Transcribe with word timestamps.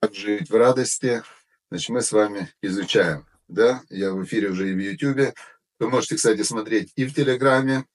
Как 0.00 0.14
жить 0.14 0.50
в 0.50 0.54
радости? 0.54 1.22
Значит, 1.70 1.88
мы 1.88 2.02
с 2.02 2.12
вами 2.12 2.50
изучаем, 2.60 3.26
да? 3.48 3.80
Я 3.88 4.12
в 4.12 4.22
эфире 4.24 4.50
уже 4.50 4.70
и 4.70 4.74
в 4.74 4.78
Ютубе. 4.78 5.32
Вы 5.80 5.88
можете, 5.88 6.16
кстати, 6.16 6.42
смотреть 6.42 6.92
и 6.96 7.06
в 7.06 7.14
Телеграме, 7.14 7.86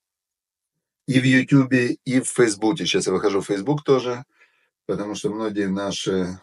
и 1.08 1.20
в 1.20 1.24
Ютубе, 1.24 1.98
и 2.06 2.22
в 2.22 2.28
Фейсбуке. 2.28 2.86
Сейчас 2.86 3.06
я 3.06 3.14
выхожу 3.14 3.42
в 3.42 3.46
Фейсбук 3.46 3.84
тоже, 3.84 4.24
потому 4.88 5.14
что 5.14 5.30
многие 5.30 5.68
наши 5.68 6.40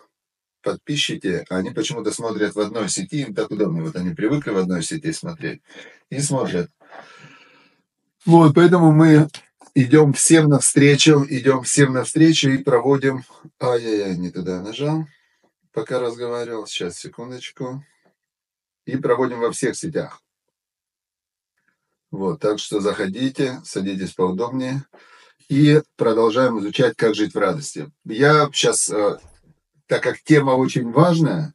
подписчики, 0.63 1.45
они 1.51 1.71
почему-то 1.71 2.13
смотрят 2.13 2.55
в 2.55 2.61
одной 2.61 2.89
сети, 2.89 3.23
им 3.23 3.35
так 3.35 3.51
удобно. 3.51 3.83
Вот 3.83 3.97
они 3.97 4.15
привыкли 4.15 4.51
в 4.51 4.59
одной 4.59 4.85
сети 4.85 5.11
смотреть 5.11 5.61
и 6.09 6.21
смотрят. 6.21 6.71
Вот, 8.25 8.55
поэтому 8.55 8.93
мы 8.93 9.29
идем 9.75 10.13
всем 10.13 10.49
навстречу, 10.49 11.25
идем 11.29 11.63
всем 11.63 11.93
навстречу 11.93 12.51
и 12.51 12.59
проводим... 12.59 13.25
Ай-яй-яй, 13.61 14.17
не 14.17 14.31
туда 14.31 14.63
нажал, 14.63 15.07
пока 15.73 15.99
разговаривал. 15.99 16.67
Сейчас, 16.67 16.99
секундочку. 16.99 17.85
И 18.87 18.97
проводим 18.97 19.41
во 19.41 19.51
всех 19.51 19.77
сетях. 19.77 20.21
Вот, 22.11 22.41
так 22.41 22.59
что 22.59 22.81
заходите, 22.81 23.61
садитесь 23.65 24.13
поудобнее. 24.13 24.85
И 25.49 25.83
продолжаем 25.97 26.59
изучать, 26.61 26.97
как 26.97 27.15
жить 27.15 27.35
в 27.35 27.39
радости. 27.39 27.91
Я 28.05 28.49
сейчас, 28.53 28.89
э, 28.89 29.19
так 29.87 30.03
как 30.03 30.23
тема 30.23 30.53
очень 30.53 30.91
важная, 30.91 31.55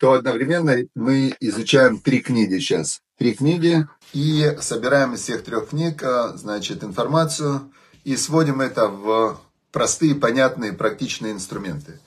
то 0.00 0.14
одновременно 0.14 0.76
мы 0.94 1.36
изучаем 1.40 1.98
три 1.98 2.20
книги 2.20 2.58
сейчас. 2.58 3.02
Три 3.18 3.34
книги 3.34 3.86
и 4.14 4.56
собираем 4.60 5.12
из 5.12 5.20
всех 5.20 5.44
трех 5.44 5.68
книг, 5.68 6.02
э, 6.02 6.32
значит, 6.36 6.82
информацию 6.82 7.70
и 8.04 8.16
сводим 8.16 8.62
это 8.62 8.88
в 8.88 9.38
простые, 9.70 10.14
понятные, 10.14 10.72
практичные 10.72 11.34
инструменты. 11.34 12.00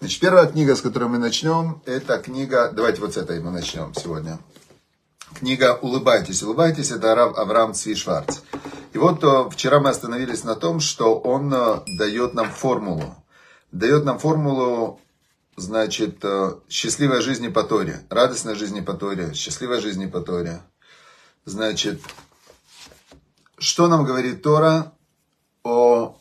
Значит, 0.00 0.20
первая 0.20 0.46
книга, 0.46 0.74
с 0.74 0.80
которой 0.80 1.10
мы 1.10 1.18
начнем, 1.18 1.82
это 1.84 2.16
книга, 2.18 2.72
давайте 2.72 3.02
вот 3.02 3.12
с 3.12 3.18
этой 3.18 3.40
мы 3.40 3.50
начнем 3.50 3.92
сегодня. 3.94 4.38
Книга 5.34 5.78
«Улыбайтесь, 5.82 6.42
улыбайтесь»– 6.42 6.90
это 6.92 7.12
Авраам 7.12 7.74
Цви 7.74 7.94
Шварц. 7.94 8.38
И 8.94 8.98
вот 8.98 9.22
э, 9.22 9.50
вчера 9.50 9.80
мы 9.80 9.90
остановились 9.90 10.44
на 10.44 10.54
том, 10.54 10.80
что 10.80 11.18
он 11.18 11.52
э, 11.52 11.80
дает 11.98 12.32
нам 12.32 12.50
формулу. 12.50 13.14
Дает 13.70 14.06
нам 14.06 14.18
формулу 14.18 14.98
значит, 15.56 16.18
э, 16.22 16.54
счастливая 16.68 17.20
жизнь 17.20 17.50
по 17.52 17.62
Торе, 17.62 18.00
радостная 18.10 18.54
жизнь 18.54 18.84
по 18.84 18.94
Торе, 18.94 19.32
счастливая 19.34 19.80
жизнь 19.80 20.10
по 20.10 20.20
Торе. 20.20 20.62
Значит, 21.44 22.00
что 23.58 23.86
нам 23.86 24.04
говорит 24.04 24.42
Тора 24.42 24.92
о, 25.62 26.18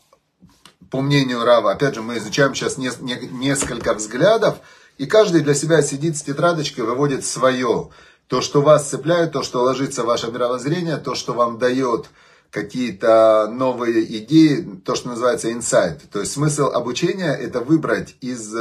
по 0.92 1.02
мнению 1.02 1.44
Рава? 1.44 1.72
Опять 1.72 1.96
же, 1.96 2.02
мы 2.02 2.18
изучаем 2.18 2.54
сейчас 2.54 2.78
не, 2.78 2.92
не, 3.00 3.16
несколько 3.28 3.94
взглядов, 3.94 4.58
и 4.98 5.06
каждый 5.06 5.42
для 5.42 5.54
себя 5.54 5.82
сидит 5.82 6.18
с 6.18 6.24
тетрадочкой, 6.24 6.86
выводит 6.86 7.26
свое. 7.26 7.90
То, 8.28 8.42
что 8.42 8.62
вас 8.62 8.90
цепляет, 8.90 9.32
то, 9.32 9.44
что 9.44 9.64
ложится 9.64 10.04
в 10.04 10.08
ваше 10.08 10.28
мировоззрение, 10.28 10.98
то, 10.98 11.16
что 11.16 11.34
вам 11.34 11.58
дает 11.58 12.08
какие-то 12.52 13.50
новые 13.52 14.04
идеи, 14.20 14.80
то, 14.86 14.96
что 14.96 15.10
называется 15.10 15.52
инсайт. 15.52 16.02
То 16.12 16.20
есть 16.20 16.34
смысл 16.34 16.66
обучения– 16.68 17.34
это 17.42 17.62
выбрать 17.62 18.16
из 18.22 18.54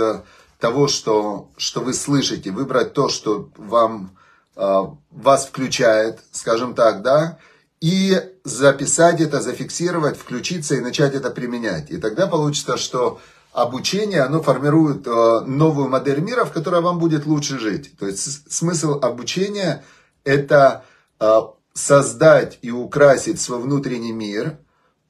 того, 0.63 0.87
что, 0.87 1.51
что 1.57 1.81
вы 1.81 1.93
слышите, 1.93 2.53
выбрать 2.53 2.93
то, 2.93 3.09
что 3.09 3.51
вам, 3.57 4.17
э, 4.55 4.83
вас 5.11 5.47
включает, 5.47 6.21
скажем 6.31 6.75
так, 6.77 7.03
да, 7.03 7.39
и 7.81 8.17
записать 8.45 9.21
это, 9.21 9.41
зафиксировать, 9.41 10.17
включиться 10.17 10.77
и 10.77 10.81
начать 10.81 11.15
это 11.15 11.31
применять. 11.31 11.91
И 11.91 11.97
тогда 11.99 12.29
получится, 12.29 12.77
что 12.77 13.21
обучение, 13.53 14.23
оно 14.23 14.41
формирует 14.41 15.05
э, 15.05 15.41
новую 15.47 15.89
модель 15.89 16.21
мира, 16.21 16.45
в 16.45 16.53
которой 16.53 16.81
вам 16.81 17.01
будет 17.01 17.27
лучше 17.27 17.59
жить. 17.59 17.99
То 17.99 18.07
есть 18.07 18.53
смысл 18.53 19.01
обучения– 19.03 19.85
это 20.25 20.85
э, 21.19 21.41
создать 21.75 22.61
и 22.63 22.71
украсить 22.71 23.41
свой 23.41 23.59
внутренний 23.59 24.13
мир 24.13 24.59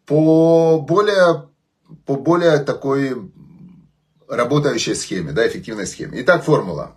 по 0.06 0.80
более, 0.80 1.50
по 2.06 2.14
более 2.14 2.56
такой 2.60 3.30
работающей 4.32 4.94
схеме, 4.94 5.32
да, 5.32 5.46
эффективной 5.46 5.86
схеме. 5.86 6.22
Итак, 6.22 6.44
формула. 6.44 6.92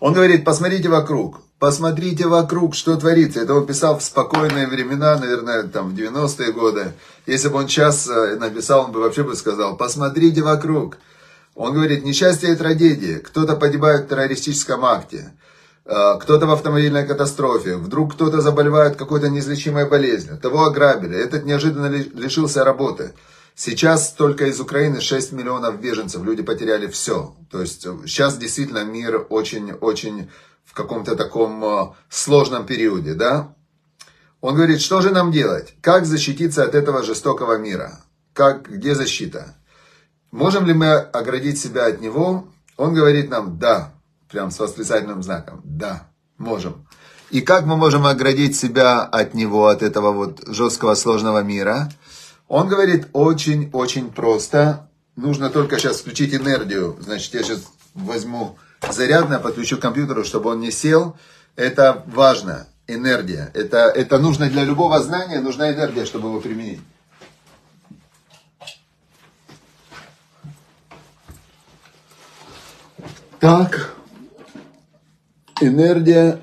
Он 0.00 0.14
говорит, 0.14 0.44
посмотрите 0.44 0.88
вокруг, 0.88 1.42
посмотрите 1.58 2.26
вокруг, 2.26 2.74
что 2.74 2.96
творится. 2.96 3.40
Это 3.40 3.54
он 3.54 3.66
писал 3.66 3.98
в 3.98 4.02
спокойные 4.02 4.66
времена, 4.66 5.16
наверное, 5.16 5.62
там 5.64 5.90
в 5.90 5.94
90-е 5.94 6.52
годы. 6.52 6.92
Если 7.26 7.48
бы 7.48 7.58
он 7.58 7.68
сейчас 7.68 8.08
э, 8.08 8.36
написал, 8.36 8.86
он 8.86 8.92
бы 8.92 9.00
вообще 9.00 9.22
бы 9.22 9.36
сказал, 9.36 9.76
посмотрите 9.76 10.42
вокруг. 10.42 10.96
Он 11.54 11.74
говорит, 11.74 12.04
несчастье 12.04 12.52
и 12.52 12.56
трагедии. 12.56 13.18
Кто-то 13.18 13.54
погибает 13.54 14.06
в 14.06 14.08
террористическом 14.08 14.84
акте, 14.84 15.34
э, 15.84 16.18
кто-то 16.20 16.46
в 16.46 16.52
автомобильной 16.52 17.06
катастрофе, 17.06 17.76
вдруг 17.76 18.14
кто-то 18.14 18.40
заболевает 18.40 18.96
какой-то 18.96 19.28
неизлечимой 19.28 19.88
болезнью, 19.88 20.38
того 20.38 20.64
ограбили, 20.64 21.16
этот 21.16 21.44
неожиданно 21.44 21.86
лишился 21.86 22.64
работы. 22.64 23.12
Сейчас 23.54 24.12
только 24.12 24.46
из 24.46 24.60
Украины 24.60 25.00
6 25.00 25.32
миллионов 25.32 25.80
беженцев, 25.80 26.22
люди 26.22 26.42
потеряли 26.42 26.86
все. 26.86 27.34
То 27.50 27.60
есть 27.60 27.82
сейчас 27.82 28.38
действительно 28.38 28.84
мир 28.84 29.26
очень-очень 29.28 30.30
в 30.64 30.74
каком-то 30.74 31.16
таком 31.16 31.62
э, 31.64 31.92
сложном 32.08 32.64
периоде, 32.64 33.14
да? 33.14 33.54
Он 34.40 34.54
говорит, 34.54 34.80
что 34.80 35.00
же 35.02 35.10
нам 35.10 35.30
делать? 35.30 35.74
Как 35.80 36.06
защититься 36.06 36.64
от 36.64 36.74
этого 36.74 37.02
жестокого 37.02 37.58
мира? 37.58 38.00
Как, 38.32 38.70
где 38.70 38.94
защита? 38.94 39.54
Можем 40.30 40.66
ли 40.66 40.72
мы 40.72 40.94
оградить 40.94 41.60
себя 41.60 41.86
от 41.86 42.00
него? 42.00 42.48
Он 42.78 42.94
говорит 42.94 43.30
нам, 43.30 43.58
да, 43.58 43.92
прям 44.30 44.50
с 44.50 44.58
восклицательным 44.58 45.22
знаком, 45.22 45.60
да, 45.62 46.08
можем. 46.38 46.88
И 47.30 47.40
как 47.42 47.66
мы 47.66 47.76
можем 47.76 48.06
оградить 48.06 48.56
себя 48.56 49.02
от 49.02 49.34
него, 49.34 49.66
от 49.66 49.82
этого 49.82 50.12
вот 50.12 50.42
жесткого 50.46 50.94
сложного 50.94 51.42
мира? 51.42 51.90
Он 52.52 52.68
говорит 52.68 53.08
очень-очень 53.14 54.12
просто. 54.12 54.86
Нужно 55.16 55.48
только 55.48 55.78
сейчас 55.78 56.00
включить 56.00 56.34
энергию. 56.34 56.98
Значит, 57.00 57.32
я 57.32 57.42
сейчас 57.42 57.62
возьму 57.94 58.58
зарядное, 58.90 59.38
подключу 59.38 59.78
к 59.78 59.80
компьютеру, 59.80 60.22
чтобы 60.22 60.50
он 60.50 60.60
не 60.60 60.70
сел. 60.70 61.16
Это 61.56 62.04
важно. 62.08 62.68
Энергия. 62.86 63.50
Это, 63.54 63.88
это 63.88 64.18
нужно 64.18 64.50
для 64.50 64.64
любого 64.64 65.02
знания, 65.02 65.40
нужна 65.40 65.72
энергия, 65.72 66.04
чтобы 66.04 66.28
его 66.28 66.42
применить. 66.42 66.82
Так. 73.40 73.94
Энергия 75.62 76.38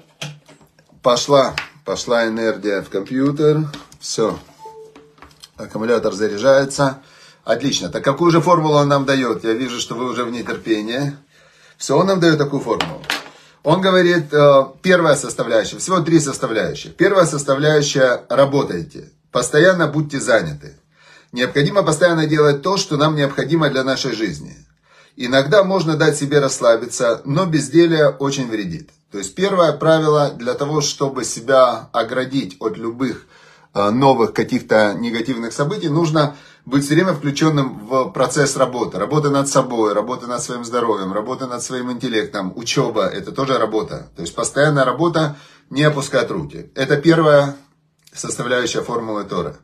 пошла. 1.04 1.56
Пошла 1.86 2.28
энергия 2.28 2.82
в 2.82 2.90
компьютер. 2.90 3.68
Все 4.00 4.40
аккумулятор 5.60 6.14
заряжается. 6.14 7.00
Отлично. 7.44 7.90
Так 7.90 8.04
какую 8.04 8.32
же 8.32 8.42
формулу 8.42 8.76
он 8.76 8.88
нам 8.88 9.06
дает? 9.06 9.44
Я 9.44 9.54
вижу, 9.54 9.80
что 9.80 9.96
вы 9.96 10.10
уже 10.10 10.24
в 10.24 10.32
нетерпении. 10.32 11.16
Все, 11.78 11.98
он 11.98 12.08
нам 12.08 12.20
дает 12.20 12.38
такую 12.38 12.62
формулу. 12.62 13.02
Он 13.64 13.82
говорит, 13.82 14.34
э, 14.34 14.66
первая 14.82 15.16
составляющая, 15.16 15.78
всего 15.78 16.00
три 16.00 16.20
составляющие. 16.20 16.94
Первая 16.94 17.26
составляющая– 17.26 18.24
работайте. 18.30 19.12
Постоянно 19.32 19.88
будьте 19.88 20.20
заняты. 20.20 20.76
Необходимо 21.32 21.84
постоянно 21.84 22.26
делать 22.26 22.62
то, 22.62 22.78
что 22.78 22.98
нам 22.98 23.16
необходимо 23.16 23.70
для 23.70 23.84
нашей 23.84 24.14
жизни. 24.14 24.56
Иногда 25.16 25.64
можно 25.64 25.98
дать 25.98 26.18
себе 26.18 26.40
расслабиться, 26.40 27.22
но 27.26 27.46
безделие 27.46 28.10
очень 28.10 28.50
вредит. 28.50 28.90
То 29.12 29.18
есть 29.18 29.36
первое 29.36 29.74
правило 29.74 30.32
для 30.32 30.54
того, 30.54 30.82
чтобы 30.82 31.26
себя 31.26 31.90
оградить 31.92 32.56
от 32.60 32.78
любых 32.78 33.26
новых 33.74 34.34
каких-то 34.34 34.94
негативных 34.94 35.54
событий, 35.54 35.90
нужно 35.90 36.36
быть 36.66 36.86
все 36.86 36.96
время 36.96 37.14
включенным 37.14 37.88
в 37.88 38.10
процесс 38.10 38.58
работы. 38.58 38.98
Работа 38.98 39.30
над 39.30 39.48
собой, 39.48 39.94
работа 39.94 40.28
над 40.28 40.42
своим 40.42 40.64
здоровьем, 40.64 41.14
работа 41.14 41.48
над 41.48 41.64
своим 41.64 41.92
интеллектом, 41.92 42.54
учеба, 42.56 43.06
это 43.06 43.32
тоже 43.32 43.58
работа. 43.58 44.10
То 44.16 44.22
есть 44.22 44.36
постоянная 44.36 44.86
работа, 44.86 45.36
не 45.70 45.84
опускать 45.84 46.32
руки. 46.32 46.72
Это 46.76 46.98
первая 46.98 47.56
составляющая 48.14 48.82
формулы 48.82 49.24
Тора. 49.24 49.58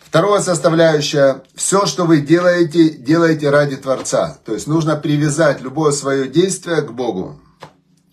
Вторая 0.00 0.42
составляющая, 0.42 1.42
все, 1.54 1.86
что 1.86 2.04
вы 2.04 2.20
делаете, 2.20 2.90
делаете 2.90 3.48
ради 3.48 3.76
Творца. 3.76 4.38
То 4.44 4.52
есть 4.52 4.66
нужно 4.66 4.96
привязать 4.96 5.62
любое 5.62 5.92
свое 5.92 6.28
действие 6.28 6.82
к 6.82 6.92
Богу. 6.92 7.40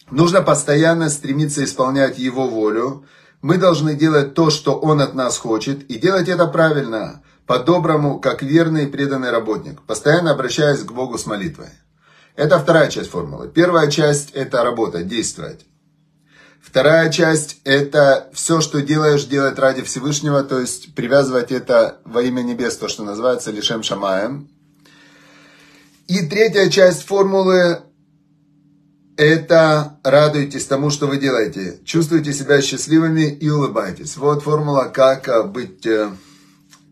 Нужно 0.10 0.42
постоянно 0.42 1.10
стремиться 1.10 1.62
исполнять 1.62 2.18
Его 2.18 2.48
волю, 2.48 3.06
мы 3.42 3.58
должны 3.58 3.96
делать 3.96 4.34
то, 4.34 4.50
что 4.50 4.78
Он 4.78 5.02
от 5.02 5.14
нас 5.14 5.38
хочет, 5.38 5.90
и 5.90 5.98
делать 5.98 6.28
это 6.28 6.48
правильно, 6.48 7.24
по-доброму, 7.46 8.20
как 8.20 8.44
верный 8.44 8.84
и 8.84 8.88
преданный 8.88 9.32
работник, 9.32 9.82
постоянно 9.82 10.32
обращаясь 10.32 10.84
к 10.84 10.92
Богу 10.92 11.18
с 11.18 11.26
молитвой. 11.26 11.70
Это 12.36 12.60
вторая 12.60 12.90
часть 12.90 13.10
формулы. 13.10 13.50
Первая 13.50 13.90
часть– 13.90 14.32
это 14.34 14.64
работа, 14.64 15.04
действовать. 15.04 15.66
Вторая 16.62 17.12
часть– 17.12 17.60
это 17.64 18.30
все, 18.34 18.62
что 18.62 18.82
делаешь, 18.82 19.26
делать 19.26 19.58
ради 19.58 19.82
Всевышнего, 19.82 20.44
то 20.44 20.60
есть 20.60 20.94
привязывать 20.94 21.52
это 21.52 22.00
во 22.06 22.22
имя 22.22 22.42
небес, 22.42 22.78
то, 22.78 22.88
что 22.88 23.04
называется 23.04 23.52
лишем 23.52 23.82
шамаем. 23.82 24.50
И 26.08 26.26
третья 26.28 26.70
часть 26.70 27.06
формулы– 27.06 27.82
это 29.20 30.00
радуйтесь 30.02 30.66
тому, 30.66 30.90
что 30.90 31.06
вы 31.06 31.18
делаете. 31.18 31.82
Чувствуйте 31.84 32.32
себя 32.32 32.62
счастливыми 32.62 33.30
и 33.30 33.50
улыбайтесь. 33.50 34.16
Вот 34.16 34.44
формула, 34.44 34.86
как 34.86 35.52
быть, 35.52 35.86
э, 35.86 36.10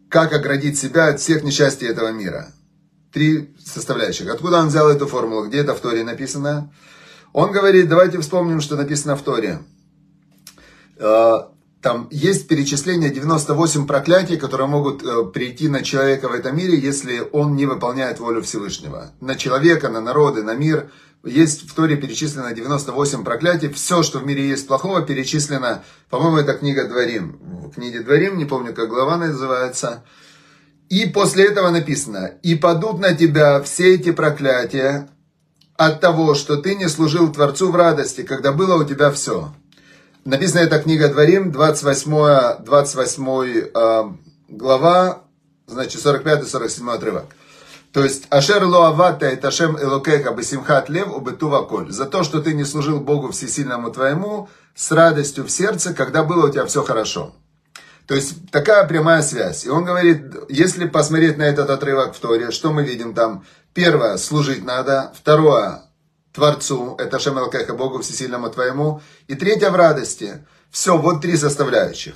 как 0.10 0.34
оградить 0.34 0.78
себя 0.78 1.08
от 1.08 1.22
всех 1.22 1.44
несчастий 1.44 1.88
этого 1.88 2.12
мира. 2.12 2.52
Три 3.14 3.56
составляющих. 3.64 4.30
Откуда 4.30 4.58
он 4.58 4.68
взял 4.68 4.90
эту 4.90 5.08
формулу? 5.08 5.48
Где 5.48 5.60
это 5.60 5.74
в 5.74 5.80
Торе 5.80 6.04
написано? 6.04 6.70
Он 7.32 7.54
говорит, 7.54 7.88
давайте 7.88 8.20
вспомним, 8.20 8.60
что 8.60 8.76
написано 8.76 9.16
в 9.16 9.22
Торе. 9.22 9.60
Там 11.88 12.10
есть 12.12 12.50
перечисление 12.50 13.10
98 13.10 13.88
проклятий, 13.88 14.36
которые 14.36 14.68
могут 14.68 15.06
э, 15.06 15.24
прийти 15.24 15.70
на 15.70 15.84
человека 15.84 16.28
в 16.28 16.34
этом 16.34 16.58
мире, 16.58 16.78
если 16.78 17.26
он 17.32 17.56
не 17.56 17.66
выполняет 17.66 18.20
волю 18.20 18.42
Всевышнего. 18.42 19.14
На 19.22 19.36
человека, 19.36 19.88
на 19.88 20.02
народы, 20.02 20.44
на 20.44 20.54
мир. 20.54 20.92
Есть 21.24 21.62
в 21.62 21.74
Торе 21.74 21.96
перечислено 21.96 22.54
98 22.54 23.24
проклятий. 23.24 23.70
Все, 23.70 24.04
что 24.04 24.20
в 24.20 24.26
мире 24.26 24.50
есть 24.50 24.68
плохого, 24.68 25.02
перечислено, 25.02 25.86
по-моему, 26.10 26.40
это 26.40 26.56
книга 26.56 26.90
Дворим. 26.90 27.40
В 27.42 27.76
книге 27.76 28.02
Дворим, 28.02 28.38
не 28.38 28.44
помню, 28.44 28.74
как 28.74 28.90
глава 28.90 29.16
называется. 29.16 30.04
И 30.90 31.06
после 31.06 31.46
этого 31.46 31.70
написано, 31.70 32.32
«И 32.44 32.56
падут 32.56 33.00
на 33.00 33.16
тебя 33.16 33.62
все 33.62 33.96
эти 33.96 34.12
проклятия, 34.12 35.08
от 35.78 36.02
того, 36.02 36.34
что 36.34 36.58
ты 36.58 36.76
не 36.76 36.90
служил 36.90 37.32
Творцу 37.32 37.72
в 37.72 37.76
радости, 37.78 38.24
когда 38.24 38.52
было 38.52 38.76
у 38.76 38.84
тебя 38.84 39.10
все. 39.10 39.54
Написана 40.28 40.64
эта 40.64 40.80
книга 40.80 41.08
Дворим, 41.08 41.54
28, 41.54 42.66
28 42.66 43.72
э, 43.74 44.04
глава, 44.50 45.22
значит, 45.68 46.06
45-47 46.06 46.94
отрывок. 46.94 47.26
То 47.94 48.04
есть, 48.04 48.26
Ашер 48.30 48.66
лоавата 48.66 49.30
и 49.30 49.38
ташем 49.38 49.82
элокеха 49.82 50.34
бесимхат 50.34 50.90
лев 50.90 51.16
убытува 51.16 51.62
коль. 51.62 51.94
За 51.94 52.04
то, 52.04 52.24
что 52.24 52.42
ты 52.42 52.54
не 52.54 52.66
служил 52.66 53.00
Богу 53.00 53.32
всесильному 53.32 53.90
твоему, 53.90 54.50
с 54.76 54.92
радостью 54.92 55.46
в 55.46 55.50
сердце, 55.50 55.94
когда 55.94 56.24
было 56.24 56.48
у 56.48 56.52
тебя 56.52 56.66
все 56.66 56.84
хорошо. 56.84 57.34
То 58.06 58.14
есть, 58.14 58.52
такая 58.52 58.86
прямая 58.86 59.22
связь. 59.22 59.64
И 59.66 59.70
он 59.70 59.86
говорит, 59.86 60.26
если 60.50 60.88
посмотреть 60.88 61.38
на 61.38 61.44
этот 61.44 61.70
отрывок 61.70 62.14
в 62.14 62.20
Торе, 62.20 62.52
что 62.52 62.74
мы 62.74 62.84
видим 62.84 63.14
там? 63.14 63.46
Первое, 63.74 64.18
служить 64.18 64.66
надо. 64.66 65.14
Второе, 65.18 65.84
Творцу, 66.38 66.96
это 67.00 67.18
Шемелкеха, 67.18 67.74
Богу 67.74 68.00
Всесильному 68.00 68.52
Твоему. 68.52 69.02
И 69.28 69.34
третье, 69.34 69.72
в 69.72 69.76
радости. 69.76 70.46
Все, 70.70 70.96
вот 70.96 71.22
три 71.22 71.36
составляющих. 71.36 72.14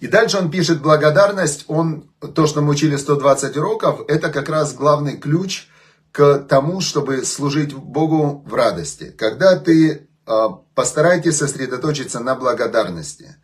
И 0.00 0.06
дальше 0.06 0.38
он 0.38 0.50
пишет 0.50 0.80
благодарность, 0.80 1.64
он, 1.68 2.08
то, 2.34 2.46
что 2.46 2.62
мы 2.62 2.70
учили 2.70 2.96
120 2.96 3.56
уроков, 3.58 4.00
это 4.08 4.30
как 4.30 4.48
раз 4.48 4.72
главный 4.72 5.18
ключ 5.18 5.68
к 6.12 6.38
тому, 6.48 6.80
чтобы 6.80 7.24
служить 7.26 7.74
Богу 7.74 8.42
в 8.46 8.54
радости. 8.54 9.14
Когда 9.18 9.58
ты 9.58 10.08
э, 10.26 10.48
постарайтесь 10.74 11.36
сосредоточиться 11.36 12.20
на 12.20 12.34
благодарности. 12.34 13.36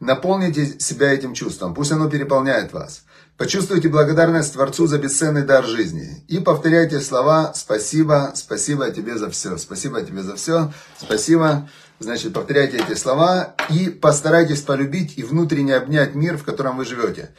Наполните 0.00 0.80
себя 0.80 1.12
этим 1.12 1.34
чувством, 1.34 1.72
пусть 1.72 1.92
оно 1.92 2.10
переполняет 2.10 2.72
вас. 2.72 3.03
Почувствуйте 3.36 3.88
благодарность 3.88 4.52
Творцу 4.52 4.86
за 4.86 4.96
бесценный 4.96 5.42
дар 5.42 5.64
жизни. 5.64 6.24
И 6.28 6.38
повторяйте 6.38 7.00
слова 7.00 7.52
«Спасибо, 7.52 8.30
спасибо 8.36 8.90
тебе 8.92 9.18
за 9.18 9.28
все, 9.28 9.56
спасибо 9.56 10.02
тебе 10.02 10.22
за 10.22 10.36
все, 10.36 10.72
спасибо». 10.96 11.68
Значит, 11.98 12.32
повторяйте 12.32 12.76
эти 12.76 12.96
слова 12.96 13.56
и 13.70 13.88
постарайтесь 13.88 14.60
полюбить 14.60 15.18
и 15.18 15.24
внутренне 15.24 15.74
обнять 15.74 16.14
мир, 16.14 16.36
в 16.36 16.44
котором 16.44 16.76
вы 16.76 16.84
живете. 16.84 17.34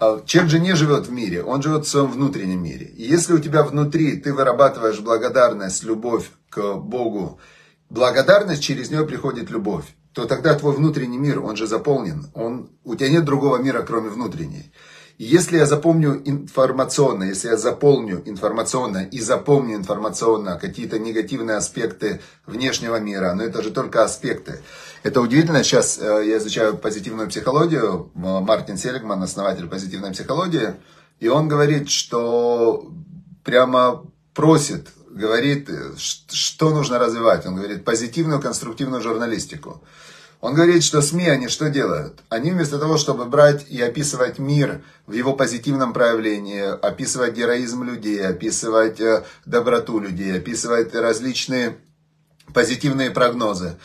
А 0.00 0.20
человек 0.24 0.50
же 0.50 0.58
не 0.58 0.74
живет 0.74 1.06
в 1.06 1.12
мире, 1.12 1.44
он 1.44 1.62
живет 1.62 1.86
в 1.86 1.88
своем 1.88 2.10
внутреннем 2.10 2.62
мире. 2.62 2.86
И 2.86 3.04
если 3.04 3.32
у 3.32 3.38
тебя 3.38 3.62
внутри 3.62 4.16
ты 4.16 4.32
вырабатываешь 4.32 4.98
благодарность, 4.98 5.84
любовь 5.84 6.30
к 6.48 6.74
Богу, 6.74 7.38
благодарность, 7.88 8.62
через 8.62 8.90
нее 8.90 9.06
приходит 9.06 9.50
любовь, 9.50 9.84
то 10.12 10.24
тогда 10.24 10.54
твой 10.54 10.74
внутренний 10.74 11.18
мир, 11.18 11.40
он 11.40 11.56
же 11.56 11.68
заполнен. 11.68 12.30
Он, 12.34 12.70
у 12.84 12.96
тебя 12.96 13.10
нет 13.10 13.24
другого 13.24 13.58
мира, 13.58 13.82
кроме 13.82 14.08
внутреннего. 15.16 15.36
Если 15.36 15.58
я 15.58 15.66
запомню 15.66 16.22
информационно, 16.24 17.24
если 17.24 17.48
я 17.48 17.56
заполню 17.56 18.22
информационно 18.26 19.08
и 19.14 19.20
запомню 19.20 19.76
информационно 19.76 20.58
какие-то 20.58 20.98
негативные 20.98 21.56
аспекты 21.56 22.20
внешнего 22.46 23.00
мира, 23.00 23.34
но 23.34 23.42
это 23.42 23.62
же 23.62 23.70
только 23.70 24.04
аспекты. 24.04 24.60
Это 25.02 25.20
удивительно, 25.20 25.62
сейчас 25.62 25.98
э, 25.98 26.24
я 26.26 26.38
изучаю 26.38 26.76
позитивную 26.76 27.28
психологию, 27.28 28.10
Мартин 28.14 28.76
Селигман, 28.76 29.22
основатель 29.22 29.68
позитивной 29.68 30.12
психологии, 30.12 30.74
и 31.20 31.28
он 31.28 31.48
говорит, 31.48 31.90
что 31.90 32.90
прямо 33.44 34.04
просит, 34.34 34.88
говорит, 35.08 35.70
э, 35.70 35.94
что 35.96 36.70
нужно 36.70 36.98
развивать. 36.98 37.46
Он 37.46 37.56
говорит, 37.56 37.84
позитивную 37.84 38.40
конструктивную 38.40 39.02
журналистику. 39.02 39.82
Он 40.46 40.54
говорит, 40.54 40.84
что 40.84 41.02
СМИ, 41.02 41.26
они 41.26 41.48
что 41.48 41.70
делают? 41.70 42.20
Они 42.28 42.52
вместо 42.52 42.78
того, 42.78 42.98
чтобы 42.98 43.24
брать 43.24 43.68
и 43.68 43.82
описывать 43.82 44.38
мир 44.38 44.80
в 45.04 45.12
его 45.12 45.32
позитивном 45.32 45.92
проявлении, 45.92 46.62
описывать 46.86 47.34
героизм 47.34 47.82
людей, 47.82 48.24
описывать 48.24 49.00
э, 49.00 49.24
доброту 49.44 49.98
людей, 49.98 50.36
описывать 50.38 50.94
различные 50.94 51.78
позитивные 52.54 53.10
прогнозы, 53.10 53.76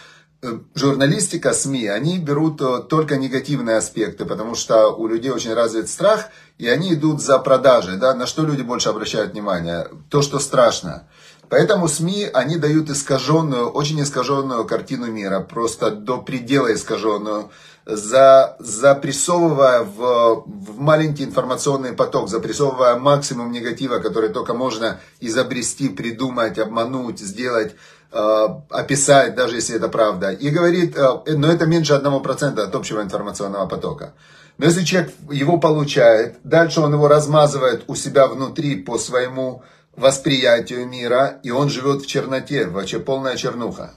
э, 0.44 0.60
журналистика, 0.76 1.52
СМИ, 1.52 1.88
они 1.88 2.20
берут 2.20 2.62
э, 2.62 2.84
только 2.88 3.18
негативные 3.18 3.78
аспекты, 3.78 4.26
потому 4.26 4.54
что 4.54 4.90
у 4.96 5.08
людей 5.08 5.32
очень 5.32 5.56
развит 5.56 5.90
страх, 5.90 6.30
и 6.60 6.68
они 6.68 6.94
идут 6.94 7.24
за 7.24 7.40
продажей. 7.40 7.98
Да? 7.98 8.14
На 8.14 8.28
что 8.28 8.46
люди 8.46 8.62
больше 8.62 8.90
обращают 8.90 9.32
внимание? 9.32 9.88
То, 10.12 10.22
что 10.22 10.38
страшно. 10.38 11.08
Поэтому 11.52 11.90
СМИ, 11.90 12.30
они 12.34 12.56
дают 12.56 12.90
искаженную, 12.90 13.68
очень 13.68 14.02
искаженную 14.02 14.64
картину 14.64 15.08
мира, 15.08 15.42
просто 15.42 15.92
до 15.92 16.18
предела 16.18 16.74
искаженную, 16.74 17.50
за, 17.86 18.56
запрессовывая 18.60 19.84
в, 19.84 20.46
в 20.46 20.80
маленький 20.80 21.26
информационный 21.26 21.92
поток, 21.92 22.30
запрессовывая 22.30 22.96
максимум 22.96 23.52
негатива, 23.52 24.00
который 24.00 24.30
только 24.30 24.54
можно 24.54 25.02
изобрести, 25.20 25.90
придумать, 25.90 26.58
обмануть, 26.58 27.20
сделать, 27.20 27.76
э, 28.14 28.48
описать, 28.70 29.36
даже 29.36 29.56
если 29.56 29.76
это 29.76 29.90
правда. 29.90 30.32
И 30.32 30.52
говорит, 30.52 30.96
э, 30.96 31.36
но 31.36 31.52
это 31.52 31.66
меньше 31.66 31.92
1% 31.92 32.64
от 32.64 32.76
общего 32.76 33.02
информационного 33.02 33.66
потока. 33.66 34.14
Но 34.58 34.68
если 34.68 34.86
человек 34.86 35.12
его 35.30 35.58
получает, 35.58 36.38
дальше 36.46 36.80
он 36.80 36.94
его 36.94 37.10
размазывает 37.10 37.84
у 37.88 37.96
себя 37.96 38.28
внутри 38.28 38.78
по 38.78 38.98
своему 38.98 39.64
восприятию 40.02 40.88
мира, 40.88 41.40
и 41.44 41.52
он 41.52 41.70
живет 41.70 42.02
в 42.02 42.08
черноте, 42.08 42.68
вообще 42.68 43.00
полная 43.00 43.38
чернуха. 43.38 43.94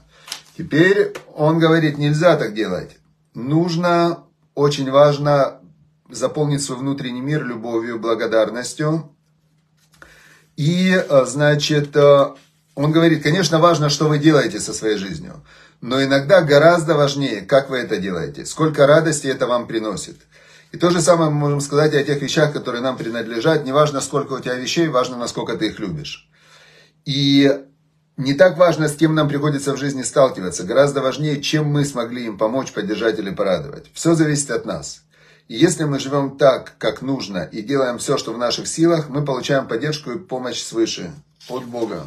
Теперь 0.57 1.13
он 1.33 1.59
говорит, 1.59 1.97
нельзя 1.97 2.37
так 2.37 2.53
делать. 2.53 2.97
Нужно, 3.33 4.23
очень 4.53 4.89
важно, 4.89 5.59
заполнить 6.09 6.63
свой 6.63 6.77
внутренний 6.77 7.21
мир 7.21 7.43
любовью, 7.43 7.99
благодарностью. 7.99 9.11
И, 10.55 10.91
э, 10.93 11.25
значит, 11.25 11.95
э, 11.97 12.25
он 12.75 12.91
говорит, 12.91 13.23
конечно, 13.23 13.59
важно, 13.59 13.89
что 13.89 14.07
вы 14.07 14.19
делаете 14.19 14.59
со 14.59 14.73
своей 14.73 14.97
жизнью, 14.97 15.43
но 15.81 16.01
иногда 16.01 16.41
гораздо 16.41 16.95
важнее, 16.95 17.41
как 17.41 17.69
вы 17.69 17.77
это 17.77 17.97
делаете, 17.97 18.45
сколько 18.45 18.87
радости 18.87 19.27
это 19.27 19.47
вам 19.47 19.67
приносит. 19.67 20.17
И 20.75 20.77
то 20.77 20.89
же 20.89 20.99
самое 20.99 21.31
мы 21.31 21.37
можем 21.37 21.61
сказать 21.61 21.93
о 21.93 22.03
тех 22.03 22.21
вещах, 22.21 22.51
которые 22.51 22.81
нам 22.81 22.97
принадлежат. 22.97 23.63
Неважно, 23.63 24.01
сколько 24.01 24.33
у 24.33 24.39
тебя 24.41 24.55
вещей, 24.55 24.89
важно, 24.89 25.15
насколько 25.15 25.55
ты 25.55 25.67
их 25.67 25.79
любишь. 25.79 26.29
И 27.05 27.49
не 28.17 28.33
так 28.33 28.57
важно, 28.57 28.89
с 28.89 28.95
кем 28.97 29.15
нам 29.15 29.29
приходится 29.29 29.71
в 29.71 29.77
жизни 29.77 30.01
сталкиваться. 30.01 30.63
Гораздо 30.63 30.99
важнее, 30.99 31.41
чем 31.41 31.67
мы 31.67 31.85
смогли 31.85 32.25
им 32.25 32.37
помочь, 32.37 32.73
поддержать 32.73 33.17
или 33.19 33.29
порадовать. 33.29 33.85
Все 33.93 34.15
зависит 34.15 34.51
от 34.51 34.65
нас. 34.65 35.03
И 35.47 35.55
если 35.55 35.85
мы 35.85 35.97
живем 35.97 36.37
так, 36.37 36.73
как 36.77 37.01
нужно, 37.01 37.47
и 37.49 37.61
делаем 37.61 37.97
все, 37.97 38.17
что 38.17 38.33
в 38.33 38.37
наших 38.37 38.67
силах, 38.67 39.07
мы 39.07 39.23
получаем 39.23 39.69
поддержку 39.69 40.11
и 40.11 40.19
помощь 40.19 40.61
свыше, 40.61 41.13
от 41.47 41.63
Бога. 41.63 42.05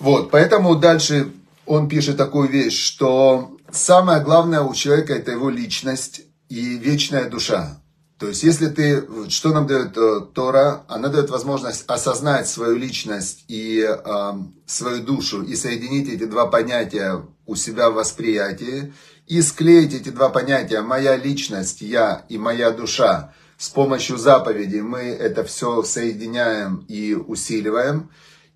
Вот, 0.00 0.32
поэтому 0.32 0.74
дальше 0.74 1.30
он 1.66 1.88
пишет 1.88 2.16
такую 2.16 2.48
вещь, 2.48 2.84
что 2.84 3.56
самое 3.70 4.20
главное 4.20 4.62
у 4.62 4.74
человека 4.74 5.14
это 5.14 5.30
его 5.30 5.50
личность, 5.50 6.22
и 6.50 6.76
вечная 6.76 7.30
душа. 7.30 7.80
То 8.18 8.28
есть, 8.28 8.42
если 8.42 8.68
ты, 8.68 9.30
что 9.30 9.48
нам 9.48 9.66
дает 9.66 9.96
э, 9.96 10.20
Тора? 10.34 10.84
Она 10.88 11.08
дает 11.08 11.30
возможность 11.30 11.84
осознать 11.86 12.46
свою 12.46 12.76
личность 12.76 13.44
и 13.48 13.82
э, 13.82 14.32
свою 14.66 15.02
душу, 15.02 15.42
и 15.42 15.56
соединить 15.56 16.12
эти 16.12 16.24
два 16.24 16.46
понятия 16.46 17.24
у 17.46 17.54
себя 17.54 17.88
в 17.88 17.94
восприятии, 17.94 18.92
и 19.26 19.40
склеить 19.40 19.94
эти 19.94 20.10
два 20.10 20.28
понятия, 20.28 20.82
моя 20.82 21.16
личность, 21.16 21.80
я 21.80 22.26
и 22.28 22.36
моя 22.36 22.72
душа, 22.72 23.32
с 23.56 23.70
помощью 23.70 24.18
заповедей 24.18 24.82
мы 24.82 25.00
это 25.00 25.44
все 25.44 25.82
соединяем 25.82 26.84
и 26.88 27.14
усиливаем. 27.14 28.10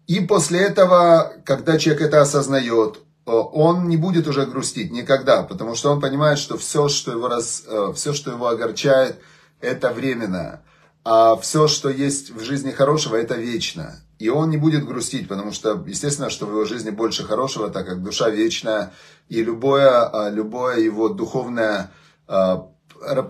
И 0.07 0.21
после 0.21 0.61
этого, 0.61 1.33
когда 1.47 1.79
человек 1.79 2.03
это 2.03 2.21
осознает, 2.21 2.99
он 3.27 3.89
не 3.89 3.97
будет 3.97 4.29
уже 4.29 4.45
грустить 4.47 4.93
никогда, 4.93 5.43
потому 5.43 5.75
что 5.75 5.91
он 5.91 6.01
понимает, 6.01 6.39
что 6.39 6.59
все, 6.59 6.89
что 6.89 7.11
его, 7.11 7.29
раз, 7.29 7.65
все, 7.95 8.13
что 8.13 8.31
его 8.31 8.49
огорчает, 8.49 9.19
это 9.61 9.91
временно, 9.91 10.63
а 11.05 11.37
все, 11.37 11.69
что 11.69 11.89
есть 11.89 12.31
в 12.31 12.43
жизни 12.45 12.71
хорошего, 12.71 13.17
это 13.17 13.35
вечно. 13.35 14.01
И 14.19 14.29
он 14.29 14.51
не 14.51 14.57
будет 14.57 14.87
грустить, 14.87 15.27
потому 15.27 15.53
что, 15.53 15.83
естественно, 15.87 16.31
что 16.31 16.47
в 16.47 16.51
его 16.51 16.65
жизни 16.65 16.91
больше 16.91 17.25
хорошего, 17.25 17.69
так 17.71 17.87
как 17.87 18.03
душа 18.03 18.31
вечная, 18.31 18.93
и 19.29 19.43
любое, 19.43 20.31
любое 20.31 20.81
его 20.81 21.09
духовное 21.09 21.91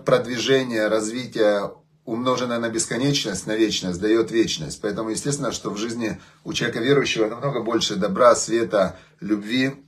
продвижение, 0.05 0.87
развитие 0.87 1.71
умноженное 2.05 2.59
на 2.59 2.69
бесконечность, 2.69 3.47
на 3.47 3.55
вечность, 3.55 3.99
дает 3.99 4.29
вечность. 4.29 4.79
Поэтому, 4.81 5.09
естественно, 5.09 5.51
что 5.51 5.71
в 5.71 5.77
жизни 5.77 6.21
у 6.43 6.53
человека 6.53 6.79
верующего 6.79 7.27
намного 7.27 7.61
больше 7.61 7.95
добра, 7.95 8.35
света, 8.35 8.97
любви. 9.21 9.84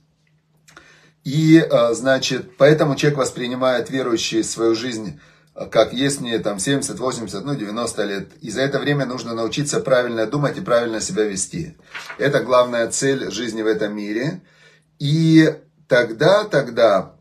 И, 1.24 1.58
а, 1.58 1.94
значит, 1.94 2.56
поэтому 2.56 2.96
человек 2.96 3.18
воспринимает 3.18 3.90
верующий 3.90 4.42
свою 4.42 4.74
жизнь 4.74 5.20
а, 5.54 5.66
как 5.66 5.92
есть 5.92 6.20
мне 6.20 6.38
там 6.38 6.58
70, 6.58 6.98
80, 6.98 7.44
ну 7.44 7.54
90 7.54 8.04
лет. 8.04 8.28
И 8.40 8.50
за 8.50 8.62
это 8.62 8.78
время 8.78 9.06
нужно 9.06 9.34
научиться 9.34 9.80
правильно 9.80 10.26
думать 10.26 10.56
и 10.56 10.60
правильно 10.60 11.00
себя 11.00 11.24
вести. 11.24 11.76
Это 12.16 12.40
главная 12.40 12.88
цель 12.90 13.30
жизни 13.30 13.62
в 13.62 13.66
этом 13.66 13.96
мире. 13.96 14.40
И 15.00 15.52
тогда, 15.88 16.44
тогда 16.44 17.12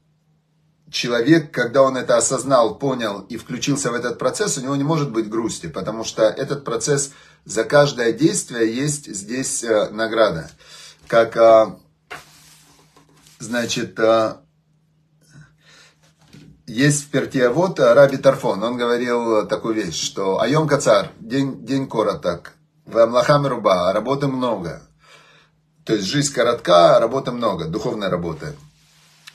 человек, 0.91 1.51
когда 1.51 1.81
он 1.81 1.97
это 1.97 2.17
осознал, 2.17 2.77
понял 2.77 3.21
и 3.21 3.37
включился 3.37 3.91
в 3.91 3.95
этот 3.95 4.19
процесс, 4.19 4.57
у 4.57 4.61
него 4.61 4.75
не 4.75 4.83
может 4.83 5.11
быть 5.11 5.29
грусти, 5.29 5.67
потому 5.67 6.03
что 6.03 6.23
этот 6.23 6.63
процесс, 6.63 7.11
за 7.45 7.63
каждое 7.63 8.13
действие 8.13 8.73
есть 8.73 9.07
здесь 9.13 9.63
э, 9.63 9.89
награда. 9.89 10.49
Как, 11.07 11.35
э, 11.35 11.75
значит, 13.39 13.99
э, 13.99 14.35
есть 16.65 17.05
в 17.05 17.09
Пертиавод 17.09 17.79
Раби 17.79 18.17
Тарфон, 18.17 18.63
он 18.63 18.77
говорил 18.77 19.47
такую 19.47 19.75
вещь, 19.75 20.01
что 20.01 20.41
Айом 20.41 20.67
Кацар, 20.67 21.11
день, 21.19 21.65
день 21.65 21.87
короток, 21.87 22.53
в 22.85 22.97
Амлахам 22.97 23.47
Руба, 23.47 23.93
работы 23.93 24.27
много. 24.27 24.81
То 25.85 25.93
есть 25.93 26.07
жизнь 26.07 26.33
коротка, 26.33 26.99
работы 26.99 27.31
много, 27.31 27.65
духовной 27.65 28.09
работы. 28.09 28.55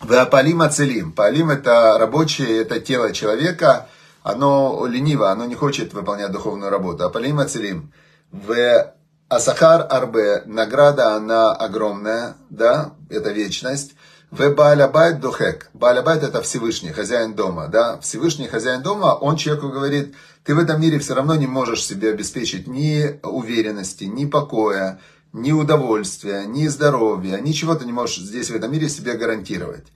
В 0.01 0.27
Палим 0.27 0.61
Ацелим. 0.61 1.13
Палим 1.13 1.49
это 1.49 1.97
рабочее, 1.99 2.61
это 2.61 2.81
тело 2.81 3.13
человека. 3.13 3.89
Оно 4.23 4.85
лениво, 4.87 5.31
оно 5.31 5.47
не 5.47 5.55
хочет 5.55 5.95
выполнять 5.95 6.33
духовную 6.33 6.71
работу. 6.71 7.05
А 7.05 7.09
Палим 7.09 7.39
Ацелим. 7.39 7.93
В 8.31 8.93
Асахар 9.33 9.87
Арбе. 9.89 10.43
Награда, 10.45 11.15
она 11.15 11.53
огромная, 11.53 12.37
да, 12.51 12.93
это 13.09 13.31
вечность. 13.31 13.95
В 14.31 14.51
Баалябайт 14.51 15.21
Духек. 15.21 15.71
Баалябайт 15.73 16.23
это 16.23 16.43
Всевышний, 16.43 16.91
хозяин 16.91 17.33
дома, 17.33 17.69
да. 17.69 17.99
Всевышний 18.01 18.47
хозяин 18.47 18.83
дома, 18.83 19.15
он 19.15 19.37
человеку 19.37 19.71
говорит, 19.71 20.15
ты 20.45 20.55
в 20.55 20.59
этом 20.59 20.79
мире 20.83 20.99
все 20.99 21.15
равно 21.15 21.35
не 21.35 21.47
можешь 21.47 21.83
себе 21.83 22.11
обеспечить 22.11 22.67
ни 22.67 23.19
уверенности, 23.23 24.05
ни 24.05 24.27
покоя, 24.27 25.01
ни 25.33 25.53
удовольствия, 25.53 26.45
ни 26.45 26.67
здоровья, 26.67 27.39
ничего 27.39 27.75
ты 27.75 27.87
не 27.87 27.93
можешь 27.93 28.19
здесь 28.19 28.51
в 28.51 28.55
этом 28.55 28.71
мире 28.71 28.91
себе 28.91 29.15
гарантировать. 29.15 29.87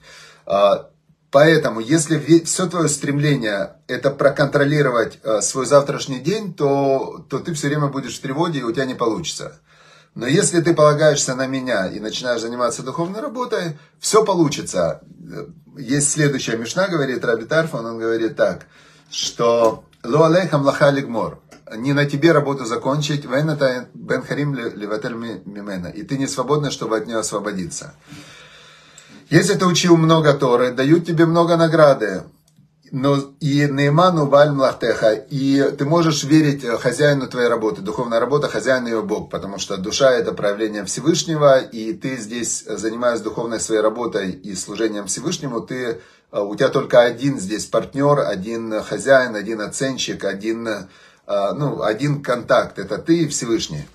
Поэтому, 1.29 1.81
если 1.81 2.19
все 2.45 2.67
твое 2.67 2.87
стремление 2.87 3.75
это 3.87 4.11
проконтролировать 4.11 5.19
а, 5.23 5.41
свой 5.41 5.65
завтрашний 5.65 6.19
день, 6.19 6.53
то, 6.53 7.25
то 7.29 7.39
ты 7.39 7.53
все 7.53 7.67
время 7.67 7.87
будешь 7.87 8.17
в 8.17 8.21
тревоге 8.21 8.59
и 8.59 8.63
у 8.63 8.71
тебя 8.71 8.85
не 8.85 8.95
получится. 8.95 9.59
Но 10.15 10.25
если 10.25 10.61
ты 10.61 10.73
полагаешься 10.73 11.35
на 11.35 11.45
меня 11.45 11.87
и 11.87 11.99
начинаешь 11.99 12.41
заниматься 12.41 12.81
духовной 12.81 13.21
работой, 13.21 13.77
все 13.99 14.23
получится. 14.23 15.01
Есть 15.77 16.11
следующая 16.11 16.57
Мишна, 16.57 16.87
говорит 16.87 17.23
Раби 17.23 17.45
Тарфон, 17.45 17.85
он 17.85 17.99
говорит 17.99 18.35
так, 18.35 18.65
что 19.11 19.83
«Ло 20.03 20.27
алейхам 20.27 20.63
лаха 20.63 20.89
лигмор» 20.89 21.39
не 21.75 21.93
на 21.93 22.05
тебе 22.05 22.31
работу 22.31 22.65
закончить, 22.65 23.25
вайната 23.25 23.89
бен 23.93 24.23
харим 24.23 24.55
леватель 24.55 25.13
мимена, 25.13 25.89
и 25.89 26.03
ты 26.03 26.17
не 26.17 26.25
свободна, 26.25 26.71
чтобы 26.71 26.97
от 26.97 27.05
нее 27.05 27.17
освободиться. 27.17 27.93
Если 29.29 29.55
ты 29.55 29.65
учил 29.65 29.97
много 29.97 30.33
Торы, 30.33 30.71
дают 30.71 31.05
тебе 31.05 31.25
много 31.25 31.57
награды, 31.57 32.23
но 32.91 33.17
и 33.41 33.67
Нейману 33.69 34.27
Валь 34.27 34.51
Млахтеха, 34.51 35.13
и 35.13 35.75
ты 35.77 35.83
можешь 35.83 36.23
верить 36.23 36.65
хозяину 36.65 37.27
твоей 37.27 37.49
работы, 37.49 37.81
духовная 37.81 38.21
работа, 38.21 38.47
хозяин 38.47 38.85
ее 38.85 39.01
Бог, 39.01 39.29
потому 39.29 39.59
что 39.59 39.75
душа 39.75 40.11
это 40.11 40.31
проявление 40.31 40.85
Всевышнего, 40.85 41.59
и 41.59 41.91
ты 41.93 42.15
здесь, 42.15 42.63
занимаясь 42.67 43.19
духовной 43.19 43.59
своей 43.59 43.81
работой 43.81 44.31
и 44.31 44.55
служением 44.55 45.07
Всевышнему, 45.07 45.59
ты, 45.59 45.99
у 46.31 46.55
тебя 46.55 46.69
только 46.69 47.01
один 47.01 47.37
здесь 47.37 47.65
партнер, 47.65 48.19
один 48.19 48.81
хозяин, 48.81 49.35
один 49.35 49.59
оценщик, 49.59 50.23
один 50.23 50.69
а, 51.27 51.53
ну, 51.53 51.81
один 51.81 52.23
контакт, 52.23 52.79
это 52.79 52.97
ты 52.97 53.23
и 53.23 53.27
Всевышний. 53.27 53.85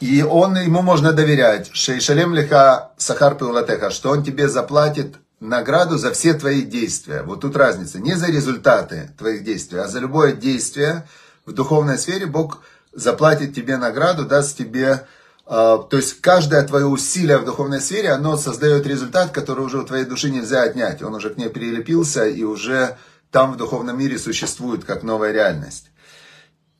И 0.00 0.22
он, 0.22 0.56
ему 0.56 0.80
можно 0.80 1.12
доверять, 1.12 1.70
Шейшалем 1.74 2.34
лиха 2.34 2.92
сахар 2.96 3.34
пиулатеха, 3.34 3.90
что 3.90 4.10
он 4.10 4.24
тебе 4.24 4.48
заплатит 4.48 5.16
награду 5.40 5.98
за 5.98 6.10
все 6.12 6.32
твои 6.32 6.62
действия. 6.62 7.22
Вот 7.22 7.42
тут 7.42 7.54
разница. 7.54 7.98
Не 7.98 8.14
за 8.14 8.26
результаты 8.26 9.10
твоих 9.18 9.44
действий, 9.44 9.78
а 9.78 9.88
за 9.88 9.98
любое 9.98 10.32
действие 10.32 11.06
в 11.44 11.52
духовной 11.52 11.98
сфере 11.98 12.26
Бог 12.26 12.62
заплатит 12.92 13.54
тебе 13.54 13.76
награду, 13.76 14.24
даст 14.24 14.56
тебе... 14.56 15.06
А, 15.46 15.78
то 15.78 15.96
есть 15.96 16.20
каждое 16.20 16.62
твое 16.66 16.86
усилие 16.86 17.38
в 17.38 17.44
духовной 17.44 17.80
сфере, 17.80 18.10
оно 18.10 18.36
создает 18.36 18.86
результат, 18.86 19.32
который 19.32 19.64
уже 19.64 19.78
у 19.78 19.84
твоей 19.84 20.04
души 20.04 20.30
нельзя 20.30 20.62
отнять. 20.62 21.02
Он 21.02 21.14
уже 21.14 21.30
к 21.30 21.36
ней 21.36 21.50
прилепился 21.50 22.24
и 22.26 22.42
уже 22.42 22.96
там 23.30 23.52
в 23.52 23.56
духовном 23.56 23.98
мире 23.98 24.18
существует 24.18 24.84
как 24.84 25.02
новая 25.02 25.32
реальность. 25.32 25.89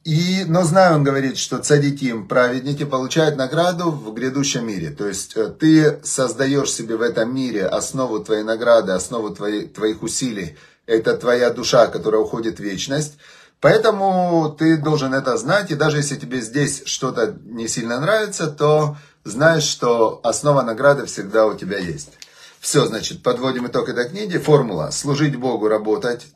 И, 0.04 0.44
но 0.46 0.64
знаю, 0.64 0.96
он 0.96 1.04
говорит, 1.04 1.36
что 1.36 1.58
цадиким, 1.58 2.26
праведники, 2.26 2.84
получают 2.84 3.36
награду 3.36 3.90
в 3.90 4.14
грядущем 4.14 4.66
мире. 4.66 4.90
То 4.90 5.06
есть 5.06 5.36
э, 5.36 5.48
ты 5.48 6.00
создаешь 6.02 6.72
себе 6.72 6.96
в 6.96 7.02
этом 7.02 7.34
мире 7.34 7.66
основу 7.66 8.20
твоей 8.20 8.42
награды, 8.42 8.92
основу 8.92 9.30
твоих, 9.30 9.74
твоих 9.74 10.02
усилий. 10.02 10.56
Это 10.86 11.18
твоя 11.18 11.50
душа, 11.50 11.86
которая 11.88 12.22
уходит 12.22 12.56
в 12.56 12.62
вечность. 12.62 13.18
Поэтому 13.60 14.56
ты 14.58 14.78
должен 14.78 15.12
это 15.12 15.36
знать. 15.36 15.70
И 15.70 15.74
даже 15.74 15.98
если 15.98 16.16
тебе 16.16 16.40
здесь 16.40 16.82
что-то 16.86 17.36
не 17.44 17.68
сильно 17.68 18.00
нравится, 18.00 18.46
то 18.46 18.96
знаешь, 19.24 19.64
что 19.64 20.20
основа 20.22 20.62
награды 20.62 21.04
всегда 21.04 21.46
у 21.46 21.54
тебя 21.54 21.76
есть. 21.78 22.12
Все, 22.58 22.86
значит, 22.86 23.22
подводим 23.22 23.66
итог 23.66 23.90
этой 23.90 24.08
книги. 24.08 24.38
Формула. 24.38 24.90
Служить 24.92 25.36
Богу, 25.36 25.68
работать. 25.68 26.26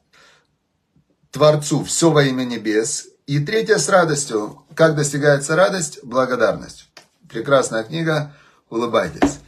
Творцу 1.30 1.82
все 1.82 2.10
во 2.10 2.24
имя 2.24 2.44
небес. 2.44 3.06
И 3.26 3.38
третье 3.38 3.78
с 3.78 3.88
радостью. 3.88 4.62
Как 4.74 4.94
достигается 4.96 5.56
радость? 5.56 5.98
Благодарность. 6.02 6.90
Прекрасная 7.26 7.82
книга. 7.82 8.34
Улыбайтесь. 8.68 9.38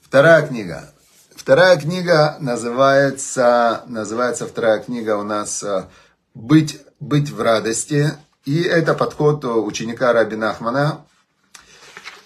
Вторая 0.00 0.46
книга. 0.46 0.94
Вторая 1.34 1.76
книга 1.76 2.36
называется, 2.38 3.82
называется 3.88 4.46
вторая 4.46 4.78
книга 4.78 5.16
у 5.16 5.24
нас 5.24 5.64
э, 5.64 5.86
«Быть, 6.32 6.80
быть 7.00 7.30
в 7.30 7.40
радости». 7.42 8.12
И 8.44 8.62
это 8.62 8.94
подход 8.94 9.44
ученика 9.44 10.12
Рабина 10.12 10.50
Ахмана. 10.50 11.04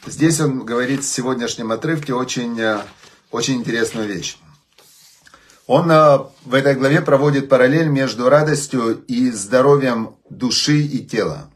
Здесь 0.05 0.38
он 0.41 0.67
говорит 0.67 1.05
в 1.05 1.09
сегодняшнем 1.09 1.73
отрывке 1.73 2.12
очень, 2.12 2.61
э, 2.61 2.81
очень 3.31 3.55
интересную 3.55 4.07
вещь. 4.07 4.37
Он 5.69 5.91
э, 5.91 6.19
в 6.47 6.55
этой 6.55 6.75
главе 6.75 7.03
проводит 7.03 7.51
параллель 7.51 7.89
между 7.89 8.31
радостью 8.31 9.05
и 9.07 9.31
здоровьем 9.31 10.17
души 10.31 10.79
и 10.81 10.99
тела. 11.05 11.51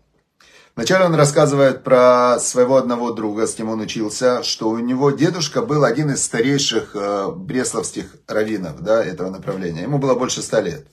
Вначале 0.76 1.06
он 1.06 1.14
рассказывает 1.14 1.82
про 1.82 2.38
своего 2.38 2.76
одного 2.76 3.12
друга, 3.12 3.46
с 3.46 3.54
кем 3.54 3.70
он 3.70 3.80
учился, 3.80 4.42
что 4.42 4.68
у 4.68 4.78
него 4.78 5.10
дедушка 5.12 5.62
был 5.62 5.82
один 5.82 6.10
из 6.10 6.22
старейших 6.22 6.94
э, 6.94 7.30
бресловских 7.34 8.16
раввинов 8.28 8.82
да, 8.82 9.02
этого 9.02 9.30
направления. 9.30 9.82
Ему 9.82 9.96
было 9.96 10.14
больше 10.14 10.42
ста 10.42 10.60
лет. 10.60 10.86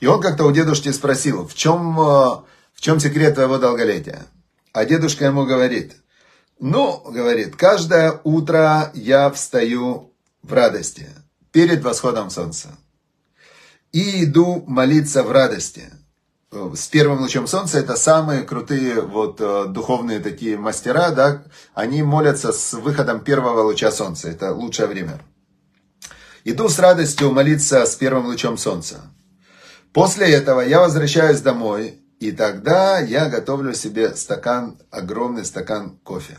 И 0.00 0.06
он 0.06 0.22
как-то 0.22 0.44
у 0.44 0.50
дедушки 0.50 0.90
спросил, 0.90 1.46
в 1.46 1.54
чем, 1.54 2.00
э, 2.00 2.04
в 2.72 2.80
чем 2.80 2.98
секрет 2.98 3.34
твоего 3.34 3.58
долголетия? 3.58 4.24
А 4.72 4.86
дедушка 4.86 5.26
ему 5.26 5.44
говорит, 5.44 5.96
ну, 6.58 7.02
говорит, 7.10 7.56
каждое 7.56 8.22
утро 8.24 8.90
я 8.94 9.30
встаю 9.30 10.14
в 10.42 10.54
радости 10.54 11.10
перед 11.54 11.84
восходом 11.84 12.30
солнца. 12.30 12.76
И 13.92 14.24
иду 14.24 14.64
молиться 14.66 15.22
в 15.22 15.30
радости. 15.30 15.84
С 16.50 16.88
первым 16.88 17.20
лучом 17.20 17.46
солнца 17.46 17.78
это 17.78 17.96
самые 17.96 18.42
крутые 18.42 19.00
вот 19.00 19.40
э, 19.40 19.66
духовные 19.68 20.18
такие 20.18 20.56
мастера, 20.56 21.10
да, 21.10 21.44
они 21.72 22.02
молятся 22.02 22.52
с 22.52 22.74
выходом 22.74 23.20
первого 23.20 23.62
луча 23.62 23.92
солнца, 23.92 24.28
это 24.28 24.52
лучшее 24.52 24.88
время. 24.88 25.20
Иду 26.42 26.68
с 26.68 26.78
радостью 26.78 27.30
молиться 27.30 27.86
с 27.86 27.94
первым 27.94 28.26
лучом 28.26 28.58
солнца. 28.58 29.02
После 29.92 30.32
этого 30.32 30.60
я 30.60 30.80
возвращаюсь 30.80 31.40
домой, 31.40 32.00
и 32.18 32.32
тогда 32.32 32.98
я 32.98 33.28
готовлю 33.28 33.74
себе 33.74 34.16
стакан, 34.16 34.78
огромный 34.90 35.44
стакан 35.44 35.98
кофе. 36.02 36.38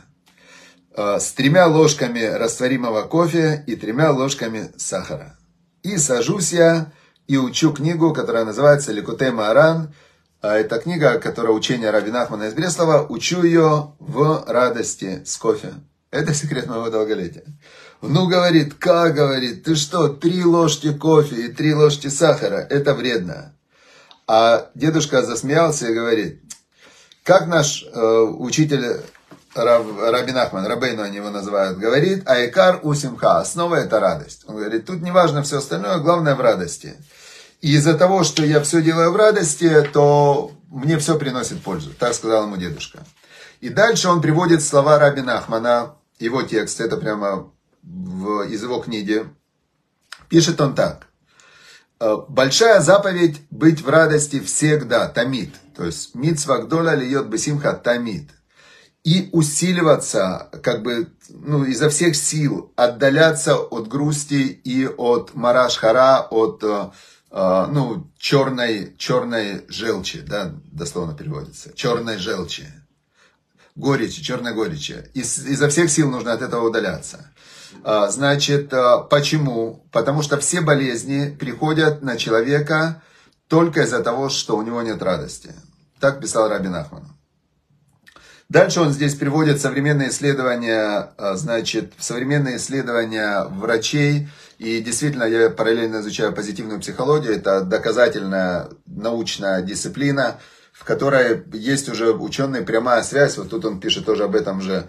Э, 0.96 1.20
с 1.20 1.32
тремя 1.34 1.68
ложками 1.68 2.22
растворимого 2.22 3.04
кофе 3.04 3.64
и 3.68 3.76
тремя 3.76 4.12
ложками 4.12 4.72
сахара. 4.78 5.38
И 5.84 5.98
сажусь 5.98 6.54
я 6.54 6.92
и 7.28 7.38
учу 7.38 7.74
книгу, 7.74 8.14
которая 8.14 8.46
называется 8.46 8.92
«Ликутей 8.92 9.32
Мааран». 9.32 9.94
А 10.42 10.58
это 10.58 10.78
книга, 10.80 11.20
которая 11.20 11.54
учение 11.54 11.90
Раби 11.90 12.12
Нахмана 12.12 12.44
из 12.44 12.54
Бреслова. 12.54 13.06
Учу 13.10 13.44
ее 13.44 13.94
в 14.00 14.44
радости 14.48 15.24
с 15.26 15.38
кофе. 15.38 15.74
Это 16.12 16.34
секрет 16.34 16.68
моего 16.68 16.90
долголетия. 16.90 17.44
Ну, 18.02 18.28
говорит, 18.28 18.76
как, 18.76 19.16
говорит, 19.16 19.64
ты 19.64 19.76
что, 19.76 20.08
три 20.10 20.44
ложки 20.44 20.94
кофе 20.94 21.48
и 21.48 21.52
три 21.52 21.74
ложки 21.74 22.08
сахара, 22.08 22.66
это 22.70 22.94
вредно. 22.94 23.56
А 24.28 24.70
дедушка 24.76 25.24
засмеялся 25.24 25.88
и 25.88 25.94
говорит, 25.94 26.42
как 27.24 27.48
наш 27.48 27.84
э, 27.84 28.20
учитель 28.38 29.02
Раб, 29.56 29.86
Рабин 29.98 30.38
Ахман, 30.38 30.66
Рабейну 30.68 31.02
они 31.02 31.18
его 31.18 31.30
называют, 31.30 31.78
говорит, 31.78 32.28
айкар 32.28 32.80
усимха, 32.84 33.40
основа 33.40 33.76
это 33.76 34.00
радость. 34.00 34.44
Он 34.48 34.58
говорит, 34.58 34.86
тут 34.86 35.02
не 35.02 35.12
важно 35.12 35.44
все 35.44 35.60
остальное, 35.60 36.00
главное 36.00 36.36
в 36.36 36.42
радости. 36.42 36.96
И 37.62 37.74
из-за 37.76 37.98
того, 37.98 38.24
что 38.24 38.44
я 38.44 38.62
все 38.62 38.82
делаю 38.82 39.12
в 39.12 39.16
радости, 39.16 39.90
то 39.94 40.52
мне 40.70 40.98
все 40.98 41.18
приносит 41.18 41.64
пользу. 41.64 41.94
Так 41.98 42.14
сказал 42.14 42.44
ему 42.44 42.58
дедушка. 42.58 43.00
И 43.62 43.70
дальше 43.70 44.10
он 44.10 44.22
приводит 44.22 44.62
слова 44.62 45.00
Рабина 45.00 45.38
Ахмана, 45.38 45.96
его 46.20 46.44
текст, 46.44 46.82
это 46.82 46.98
прямо 46.98 47.50
в, 47.82 48.44
из 48.44 48.62
его 48.62 48.80
книги. 48.80 49.26
Пишет 50.30 50.60
он 50.60 50.76
так. 50.76 51.08
«Э, 52.00 52.18
большая 52.28 52.82
заповедь 52.82 53.42
быть 53.52 53.82
в 53.82 53.90
радости 53.90 54.42
всегда, 54.42 55.08
тамид. 55.08 55.56
То 55.76 55.86
есть 55.86 56.14
митсва 56.14 56.58
гдола 56.58 56.94
льет 56.94 57.28
бесимха 57.28 57.74
тамид. 57.74 58.30
И 59.06 59.30
усиливаться, 59.32 60.50
как 60.64 60.82
бы, 60.82 61.08
ну, 61.30 61.64
изо 61.64 61.90
всех 61.90 62.16
сил 62.16 62.74
отдаляться 62.76 63.56
от 63.56 63.88
грусти 63.88 64.60
и 64.64 64.88
от 64.88 65.36
марашхара, 65.36 66.28
от 66.30 66.64
э, 66.64 66.90
а, 67.30 67.68
ну, 67.68 68.10
черной, 68.18 68.96
черной 68.98 69.66
желчи, 69.68 70.22
да, 70.22 70.56
дословно 70.72 71.14
переводится, 71.14 71.72
черной 71.76 72.18
желчи, 72.18 72.66
горечи, 73.76 74.24
черной 74.24 74.56
горечи. 74.56 75.08
Из, 75.14 75.46
изо 75.46 75.70
всех 75.70 75.92
сил 75.92 76.10
нужно 76.10 76.34
от 76.34 76.42
этого 76.42 76.68
удаляться. 76.68 77.30
А, 77.84 78.10
значит, 78.10 78.74
а, 78.74 79.00
почему? 79.00 79.86
Потому 79.92 80.24
что 80.24 80.40
все 80.40 80.62
болезни 80.62 81.30
приходят 81.30 82.02
на 82.02 82.18
человека 82.18 83.04
только 83.50 83.82
из-за 83.84 84.02
того, 84.02 84.30
что 84.30 84.58
у 84.58 84.64
него 84.64 84.82
нет 84.82 85.04
радости. 85.04 85.54
Так 86.00 86.20
писал 86.22 86.50
Рабин 86.50 86.74
Ахман. 86.74 87.15
Дальше 88.48 88.82
он 88.82 88.92
здесь 88.92 89.16
приводит 89.16 89.60
современные 89.60 90.10
исследования, 90.10 91.14
значит, 91.34 91.94
современные 92.00 92.58
исследования 92.58 93.44
врачей, 93.46 94.28
и 94.58 94.80
действительно, 94.80 95.26
я 95.26 95.50
параллельно 95.50 96.00
изучаю 96.00 96.32
позитивную 96.34 96.80
психологию. 96.80 97.36
Это 97.36 97.60
доказательная 97.62 98.70
научная 98.86 99.62
дисциплина, 99.62 100.40
в 100.72 100.86
которой 100.86 101.44
есть 101.54 101.90
уже 101.90 102.14
ученые 102.14 102.62
прямая 102.62 103.04
связь. 103.04 103.38
Вот 103.38 103.50
тут 103.50 103.66
он 103.66 103.82
пишет 103.82 104.06
тоже 104.06 104.24
об 104.24 104.34
этом 104.36 104.62
же. 104.62 104.88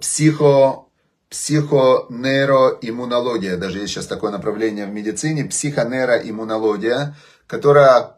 Психо, 0.00 0.84
психонейроиммунология. 1.30 3.56
Даже 3.56 3.80
есть 3.80 3.92
сейчас 3.92 4.06
такое 4.06 4.30
направление 4.30 4.86
в 4.86 4.90
медицине. 4.90 5.44
Психонейроиммунология, 5.44 7.16
которая 7.48 8.02
э, 8.02 8.10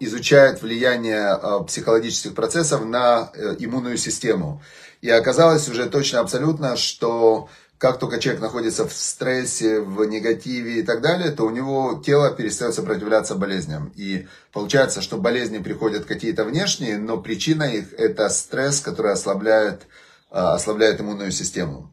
изучает 0.00 0.62
влияние 0.62 1.38
э, 1.40 1.64
психологических 1.66 2.34
процессов 2.34 2.84
на 2.84 3.30
э, 3.34 3.56
иммунную 3.58 3.96
систему. 3.96 4.62
И 5.00 5.10
оказалось 5.10 5.68
уже 5.68 5.86
точно 5.86 6.20
абсолютно, 6.20 6.76
что 6.76 7.48
как 7.78 7.98
только 7.98 8.18
человек 8.18 8.42
находится 8.42 8.86
в 8.88 8.92
стрессе, 8.92 9.80
в 9.80 10.04
негативе 10.04 10.80
и 10.80 10.82
так 10.82 11.02
далее, 11.02 11.30
то 11.30 11.44
у 11.44 11.50
него 11.50 12.02
тело 12.04 12.30
перестает 12.30 12.74
сопротивляться 12.74 13.34
болезням. 13.34 13.92
И 13.96 14.26
получается, 14.52 15.02
что 15.02 15.18
болезни 15.18 15.58
приходят 15.58 16.06
какие-то 16.06 16.44
внешние, 16.44 16.98
но 16.98 17.18
причина 17.18 17.64
их 17.64 17.92
это 17.92 18.28
стресс, 18.30 18.80
который 18.80 19.12
ослабляет, 19.12 19.82
ослабляет 20.30 21.00
иммунную 21.00 21.32
систему. 21.32 21.92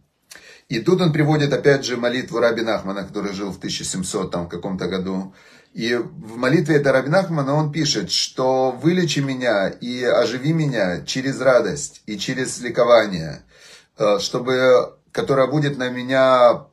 И 0.70 0.80
тут 0.80 1.02
он 1.02 1.12
приводит 1.12 1.54
опять 1.54 1.86
же 1.86 1.98
молитву 1.98 2.40
Раби 2.40 2.62
Нахмана, 2.62 3.04
который 3.04 3.34
жил 3.34 3.52
в 3.52 3.58
1700 3.58 4.32
там, 4.32 4.50
каком-то 4.50 4.88
году. 4.88 5.34
И 5.74 5.96
в 5.96 6.38
молитве 6.38 6.76
это 6.76 6.92
Раби 6.92 7.10
Нахмана 7.10 7.56
он 7.56 7.72
пишет, 7.72 8.12
что 8.12 8.72
вылечи 8.72 9.20
меня 9.20 9.70
и 9.70 10.04
оживи 10.04 10.54
меня 10.54 11.02
через 11.04 11.42
радость 11.42 12.04
и 12.06 12.18
через 12.18 12.60
ликование, 12.62 13.42
э, 13.98 14.20
чтобы 14.20 14.96
которая 15.12 15.48
будет 15.48 15.78
на 15.78 15.90
меня, 15.90 16.66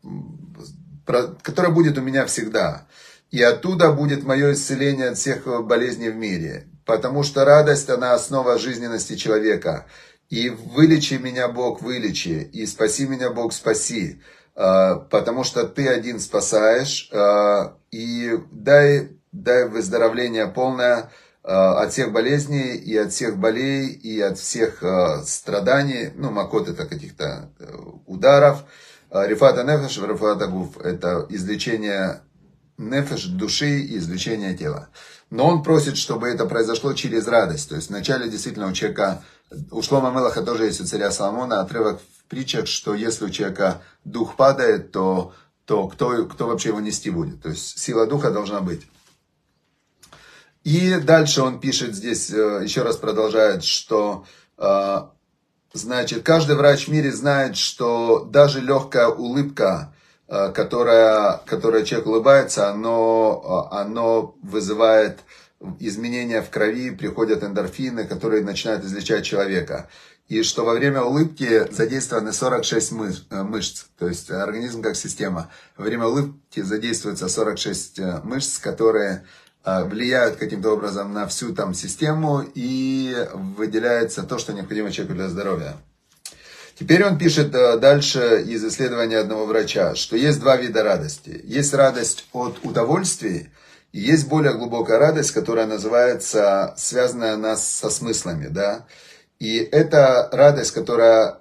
которая 1.42 1.72
будет 1.72 1.96
у 1.98 2.02
меня 2.02 2.26
всегда. 2.26 2.86
И 3.30 3.40
оттуда 3.40 3.92
будет 3.92 4.24
мое 4.24 4.52
исцеление 4.52 5.10
от 5.10 5.18
всех 5.18 5.44
болезней 5.64 6.10
в 6.10 6.16
мире. 6.16 6.66
Потому 6.84 7.22
что 7.22 7.44
радость, 7.44 7.88
она 7.88 8.14
основа 8.14 8.58
жизненности 8.58 9.14
человека. 9.14 9.86
И 10.30 10.48
вылечи 10.48 11.14
меня, 11.14 11.48
Бог, 11.48 11.80
вылечи. 11.80 12.50
И 12.52 12.66
спаси 12.66 13.06
меня, 13.06 13.30
Бог, 13.30 13.52
спаси. 13.52 14.20
А, 14.54 14.96
потому 14.96 15.44
что 15.44 15.66
ты 15.66 15.88
один 15.88 16.20
спасаешь. 16.20 17.10
А, 17.12 17.76
и 17.90 18.38
дай, 18.50 19.10
дай 19.32 19.68
выздоровление 19.68 20.46
полное 20.46 21.10
Э, 21.42 21.52
от 21.52 21.92
всех 21.92 22.12
болезней 22.12 22.76
и 22.76 22.94
от 22.98 23.12
всех 23.12 23.38
болей 23.38 23.88
и 23.88 24.20
от 24.20 24.38
всех 24.38 24.82
э, 24.82 25.22
страданий, 25.24 26.10
ну, 26.14 26.30
макот 26.30 26.68
это 26.68 26.84
каких-то 26.84 27.50
э, 27.58 27.76
ударов. 28.06 28.64
Рифата 29.10 29.64
нефеш, 29.64 29.98
рифата 29.98 30.46
гуф– 30.46 30.78
это 30.84 31.26
излечение 31.30 32.20
нефеш 32.76 33.24
души 33.24 33.80
и 33.80 33.96
излечение 33.96 34.54
тела. 34.54 34.88
Но 35.30 35.48
он 35.48 35.62
просит, 35.62 35.96
чтобы 35.96 36.28
это 36.28 36.44
произошло 36.44 36.92
через 36.92 37.26
радость. 37.26 37.70
То 37.70 37.74
есть 37.74 37.88
вначале 37.88 38.28
действительно 38.28 38.68
у 38.68 38.72
человека, 38.72 39.22
у 39.70 39.82
Шлома 39.82 40.10
Мелаха 40.10 40.42
тоже 40.42 40.66
есть 40.66 40.80
у 40.80 40.84
царя 40.84 41.10
Соломона 41.10 41.60
отрывок 41.60 42.00
притчах, 42.30 42.66
что 42.66 42.94
если 42.94 43.26
у 43.26 43.30
человека 43.30 43.82
дух 44.04 44.36
падает, 44.36 44.92
то, 44.92 45.34
то 45.66 45.88
кто, 45.88 46.24
кто 46.24 46.46
вообще 46.46 46.70
его 46.70 46.80
нести 46.80 47.10
будет? 47.10 47.42
То 47.42 47.50
есть 47.50 47.78
сила 47.78 48.06
духа 48.06 48.30
должна 48.30 48.60
быть. 48.60 48.86
И 50.64 50.96
дальше 50.96 51.42
он 51.42 51.58
пишет 51.58 51.94
здесь, 51.94 52.30
э, 52.30 52.60
еще 52.62 52.82
раз 52.82 52.96
продолжает, 52.96 53.64
что 53.64 54.24
э, 54.58 54.98
значит, 55.72 56.22
каждый 56.22 56.56
врач 56.56 56.86
в 56.86 56.92
мире 56.92 57.12
знает, 57.12 57.56
что 57.56 58.24
даже 58.24 58.60
легкая 58.60 59.08
улыбка, 59.08 59.94
э, 60.28 60.52
которая, 60.52 61.40
которая 61.46 61.82
человек 61.84 62.06
улыбается, 62.06 62.70
оно, 62.70 63.68
оно 63.72 64.36
вызывает 64.42 65.20
изменения 65.78 66.42
в 66.42 66.50
крови, 66.50 66.90
приходят 66.90 67.42
эндорфины, 67.42 68.04
которые 68.04 68.42
начинают 68.42 68.84
излечать 68.84 69.24
человека. 69.24 69.88
И 70.28 70.42
что 70.42 70.64
во 70.64 70.74
время 70.74 71.02
улыбки 71.02 71.66
задействованы 71.72 72.32
46 72.32 72.92
мышц, 73.30 73.86
то 73.98 74.08
есть 74.08 74.30
организм 74.30 74.80
как 74.80 74.96
система. 74.96 75.50
Во 75.76 75.84
время 75.84 76.06
улыбки 76.06 76.60
задействуется 76.60 77.28
46 77.28 78.00
мышц, 78.22 78.58
которые 78.58 79.24
а, 79.64 79.84
влияют 79.84 80.36
каким-то 80.36 80.70
образом 80.70 81.12
на 81.12 81.26
всю 81.26 81.52
там 81.54 81.74
систему 81.74 82.44
и 82.54 83.14
выделяется 83.34 84.22
то, 84.22 84.38
что 84.38 84.52
необходимо 84.52 84.90
человеку 84.90 85.16
для 85.16 85.28
здоровья. 85.28 85.76
Теперь 86.78 87.04
он 87.04 87.18
пишет 87.18 87.54
э, 87.54 87.76
дальше 87.76 88.42
из 88.46 88.64
исследования 88.64 89.18
одного 89.18 89.44
врача, 89.44 89.94
что 89.94 90.16
есть 90.16 90.40
два 90.40 90.56
вида 90.56 90.82
радости. 90.82 91.38
Есть 91.44 91.74
радость 91.74 92.24
от 92.32 92.64
удовольствий, 92.64 93.50
и 93.92 94.00
есть 94.00 94.28
более 94.28 94.54
глубокая 94.54 94.98
радость, 94.98 95.32
которая 95.32 95.66
называется, 95.66 96.74
связанная 96.76 97.36
нас 97.36 97.66
со 97.66 97.90
смыслами, 97.90 98.46
да. 98.46 98.86
И 99.38 99.56
эта 99.56 100.28
радость, 100.32 100.72
которая 100.72 101.38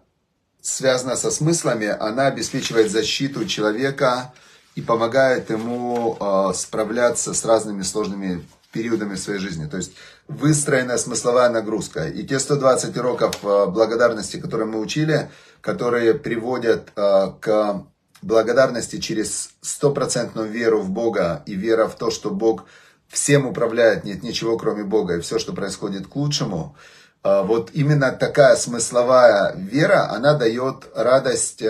связана 0.62 1.16
со 1.16 1.32
смыслами, 1.32 1.88
она 1.88 2.28
обеспечивает 2.28 2.92
защиту 2.92 3.46
человека 3.46 4.34
и 4.76 4.82
помогает 4.82 5.50
ему 5.50 6.18
э, 6.20 6.54
справляться 6.54 7.34
с 7.34 7.46
разными 7.46 7.84
сложными 7.84 8.46
периодами 8.72 9.16
в 9.16 9.20
своей 9.20 9.40
жизни. 9.40 9.68
То 9.68 9.78
есть 9.78 9.94
выстроена 10.28 10.98
смысловая 10.98 11.50
нагрузка. 11.50 12.08
И 12.08 12.24
те 12.24 12.40
120 12.40 12.96
уроков 12.98 13.38
э, 13.44 13.66
благодарности, 13.68 14.38
которые 14.38 14.68
мы 14.68 14.80
учили, 14.80 15.30
которые 15.62 16.14
приводят 16.14 16.92
э, 16.96 17.32
к 17.42 17.84
благодарности 18.22 19.00
через 19.00 19.52
стопроцентную 19.62 20.50
веру 20.50 20.82
в 20.82 20.90
Бога 20.90 21.44
и 21.46 21.56
вера 21.56 21.88
в 21.88 21.96
то, 21.96 22.12
что 22.12 22.30
Бог 22.30 22.66
всем 23.08 23.46
управляет, 23.46 24.04
нет 24.04 24.24
ничего 24.24 24.58
кроме 24.58 24.84
Бога, 24.84 25.18
и 25.18 25.22
все, 25.22 25.40
что 25.40 25.54
происходит 25.54 26.08
к 26.08 26.16
лучшему, 26.16 26.76
вот 27.24 27.72
именно 27.74 28.12
такая 28.12 28.56
смысловая 28.56 29.56
вера, 29.56 30.10
она 30.12 30.36
дает 30.36 30.88
радость 30.96 31.64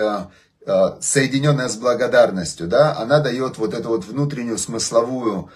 Э, 0.66 0.96
соединенная 1.00 1.68
с 1.68 1.76
благодарностью, 1.76 2.68
да, 2.68 2.94
она 2.96 3.20
дает 3.20 3.56
вот 3.56 3.72
эту 3.72 3.88
вот 3.88 4.04
внутреннюю 4.04 4.58
смысловую 4.58 5.50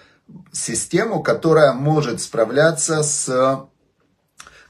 систему, 0.51 1.21
которая 1.21 1.73
может 1.73 2.21
справляться 2.21 3.03
с 3.03 3.67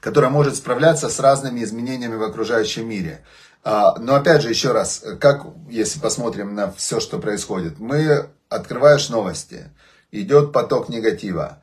которая 0.00 0.30
может 0.30 0.54
справляться 0.54 1.08
с 1.08 1.18
разными 1.18 1.64
изменениями 1.64 2.14
в 2.14 2.22
окружающем 2.22 2.86
мире. 2.86 3.24
А, 3.68 3.98
но 3.98 4.14
опять 4.14 4.42
же, 4.42 4.48
еще 4.48 4.70
раз, 4.70 5.02
как, 5.18 5.44
если 5.68 5.98
посмотрим 5.98 6.54
на 6.54 6.70
все, 6.70 7.00
что 7.00 7.18
происходит, 7.18 7.80
мы 7.80 8.28
открываешь 8.48 9.08
новости, 9.08 9.72
идет 10.12 10.52
поток 10.52 10.88
негатива, 10.88 11.60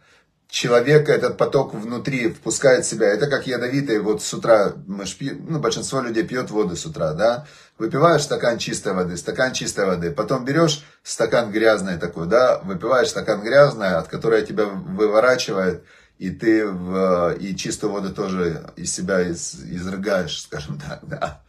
человека 0.50 1.14
этот 1.14 1.38
поток 1.38 1.74
внутри 1.74 2.28
впускает 2.28 2.84
в 2.84 2.90
себя. 2.90 3.08
Это 3.08 3.28
как 3.28 3.48
ядовитый, 3.48 4.00
вот 4.00 4.22
с 4.22 4.34
утра, 4.34 4.74
мы 4.86 5.06
ж 5.06 5.16
пьем, 5.16 5.46
ну, 5.48 5.60
большинство 5.60 6.02
людей 6.02 6.26
пьет 6.26 6.52
воду 6.52 6.76
с 6.76 6.86
утра, 6.86 7.14
да, 7.14 7.48
выпиваешь 7.78 8.24
стакан 8.24 8.58
чистой 8.58 8.92
воды, 8.92 9.16
стакан 9.16 9.54
чистой 9.54 9.86
воды, 9.86 10.12
потом 10.12 10.44
берешь 10.44 10.84
стакан 11.04 11.54
грязной 11.54 11.98
такой, 11.98 12.28
да, 12.28 12.60
выпиваешь 12.66 13.12
стакан 13.12 13.42
грязной, 13.42 13.96
от 13.96 14.10
которой 14.10 14.46
тебя 14.46 14.66
выворачивает, 14.66 15.86
и 16.18 16.32
ты 16.32 16.68
в, 16.68 17.38
и 17.40 17.56
чистую 17.56 17.94
воду 17.94 18.14
тоже 18.14 18.74
из 18.76 18.94
себя 18.94 19.22
из, 19.22 19.56
изрыгаешь, 19.56 20.42
скажем 20.42 20.78
так, 20.78 21.00
да. 21.04 21.44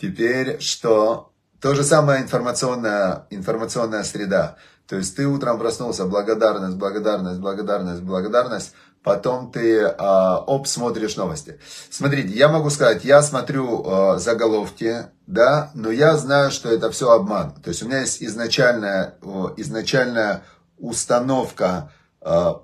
Теперь 0.00 0.60
что? 0.60 1.32
То 1.60 1.74
же 1.74 1.82
самое 1.82 2.22
информационная, 2.22 3.26
информационная 3.30 4.04
среда. 4.04 4.56
То 4.86 4.96
есть 4.96 5.16
ты 5.16 5.26
утром 5.26 5.58
проснулся, 5.58 6.06
благодарность, 6.06 6.76
благодарность, 6.76 7.40
благодарность, 7.40 8.02
благодарность, 8.02 8.72
потом 9.02 9.50
ты 9.50 9.80
э, 9.80 9.94
оп, 9.98 10.66
смотришь 10.66 11.16
новости. 11.16 11.60
Смотрите, 11.90 12.28
я 12.28 12.48
могу 12.48 12.70
сказать, 12.70 13.04
я 13.04 13.22
смотрю 13.22 13.84
э, 13.84 14.18
заголовки, 14.18 15.06
да, 15.26 15.70
но 15.74 15.90
я 15.90 16.16
знаю, 16.16 16.50
что 16.50 16.70
это 16.70 16.90
все 16.90 17.10
обман. 17.10 17.52
То 17.62 17.68
есть 17.68 17.82
у 17.82 17.86
меня 17.86 18.00
есть 18.00 18.22
изначальная, 18.22 19.16
э, 19.20 19.44
изначальная 19.56 20.44
установка 20.78 21.92
э, 22.22 22.54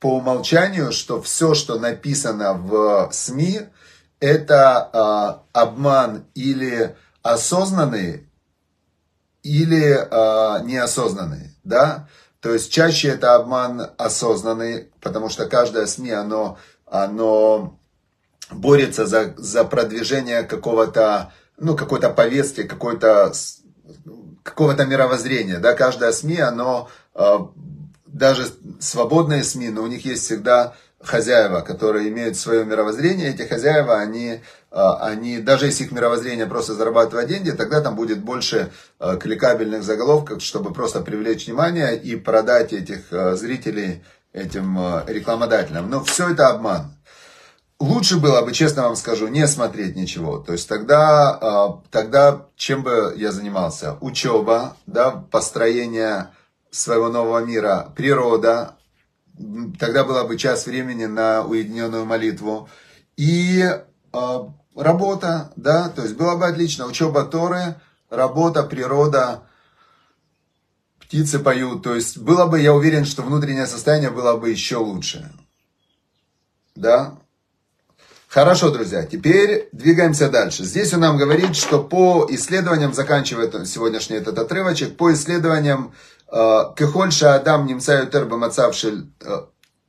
по 0.00 0.16
умолчанию, 0.16 0.92
что 0.92 1.20
все, 1.20 1.54
что 1.54 1.78
написано 1.78 2.54
в 2.54 3.10
СМИ, 3.12 3.62
это 4.20 4.90
э, 4.92 5.58
обман 5.58 6.26
или 6.34 6.96
осознанный, 7.22 8.28
или 9.42 9.92
э, 9.92 10.64
неосознанный 10.64 11.54
да, 11.64 12.06
то 12.40 12.52
есть 12.52 12.70
чаще 12.70 13.08
это 13.08 13.34
обман 13.34 13.90
осознанный, 13.96 14.90
потому 15.00 15.30
что 15.30 15.46
каждое 15.46 15.86
СМИ, 15.86 16.10
оно, 16.10 16.58
оно 16.86 17.78
борется 18.50 19.06
за, 19.06 19.34
за 19.38 19.64
продвижение 19.64 20.42
какого-то, 20.42 21.32
ну, 21.56 21.74
какой-то 21.74 22.10
повестки, 22.10 22.62
какой-то, 22.62 23.32
какого-то 24.42 24.84
мировоззрения, 24.84 25.58
да, 25.58 25.72
каждое 25.72 26.12
СМИ, 26.12 26.38
оно, 26.38 26.90
а, 27.14 27.50
даже 28.06 28.46
свободные 28.78 29.42
СМИ, 29.42 29.70
но 29.70 29.82
у 29.82 29.86
них 29.86 30.04
есть 30.04 30.24
всегда 30.24 30.74
хозяева, 31.06 31.60
которые 31.60 32.08
имеют 32.08 32.36
свое 32.36 32.64
мировоззрение, 32.64 33.30
эти 33.30 33.42
хозяева, 33.42 33.98
они, 34.00 34.40
а, 34.70 35.06
они, 35.06 35.38
даже 35.38 35.66
если 35.66 35.84
их 35.84 35.92
мировоззрение 35.92 36.46
просто 36.46 36.74
зарабатывать 36.74 37.28
деньги, 37.28 37.50
тогда 37.50 37.80
там 37.80 37.94
будет 37.94 38.22
больше 38.22 38.72
а, 38.98 39.16
кликабельных 39.16 39.82
заголовков, 39.82 40.42
чтобы 40.42 40.72
просто 40.72 41.00
привлечь 41.00 41.46
внимание 41.46 41.96
и 41.96 42.16
продать 42.16 42.72
этих 42.72 43.12
а, 43.12 43.34
зрителей 43.36 44.02
этим 44.32 44.76
рекламодателям. 45.06 45.88
Но 45.88 46.02
все 46.02 46.30
это 46.30 46.48
обман. 46.48 46.92
Лучше 47.78 48.18
было 48.18 48.42
бы, 48.42 48.52
честно 48.52 48.82
вам 48.82 48.96
скажу, 48.96 49.28
не 49.28 49.46
смотреть 49.46 49.94
ничего. 49.94 50.38
То 50.38 50.52
есть 50.52 50.68
тогда, 50.68 51.78
тогда 51.92 52.48
чем 52.56 52.82
бы 52.82 53.14
я 53.16 53.30
занимался? 53.30 53.96
Учеба, 54.00 54.76
да, 54.86 55.12
построение 55.12 56.30
своего 56.72 57.10
нового 57.10 57.44
мира, 57.44 57.92
природа, 57.94 58.74
тогда 59.78 60.04
была 60.04 60.24
бы 60.24 60.36
час 60.36 60.66
времени 60.66 61.06
на 61.06 61.44
уединенную 61.44 62.04
молитву. 62.04 62.68
И 63.16 63.62
э, 63.62 64.38
работа, 64.74 65.52
да, 65.56 65.88
то 65.88 66.02
есть 66.02 66.16
было 66.16 66.36
бы 66.36 66.46
отлично. 66.46 66.86
Учеба 66.86 67.24
Торы, 67.24 67.76
работа, 68.10 68.62
природа, 68.62 69.42
птицы 71.00 71.38
поют. 71.38 71.82
То 71.82 71.94
есть 71.94 72.18
было 72.18 72.46
бы, 72.46 72.60
я 72.60 72.74
уверен, 72.74 73.04
что 73.04 73.22
внутреннее 73.22 73.66
состояние 73.66 74.10
было 74.10 74.36
бы 74.36 74.50
еще 74.50 74.76
лучше. 74.76 75.30
Да? 76.74 77.14
Хорошо, 78.28 78.70
друзья, 78.70 79.04
теперь 79.04 79.68
двигаемся 79.70 80.28
дальше. 80.28 80.64
Здесь 80.64 80.92
он 80.92 81.00
нам 81.00 81.16
говорит, 81.16 81.54
что 81.54 81.80
по 81.80 82.26
исследованиям, 82.30 82.92
заканчивает 82.92 83.54
сегодняшний 83.68 84.16
этот 84.16 84.36
отрывочек, 84.40 84.96
по 84.96 85.12
исследованиям 85.12 85.92
Кехольша 86.34 87.36
Адам 87.36 87.66
немца 87.66 88.02
ютер 88.02 88.24
бамацавшель, 88.24 89.06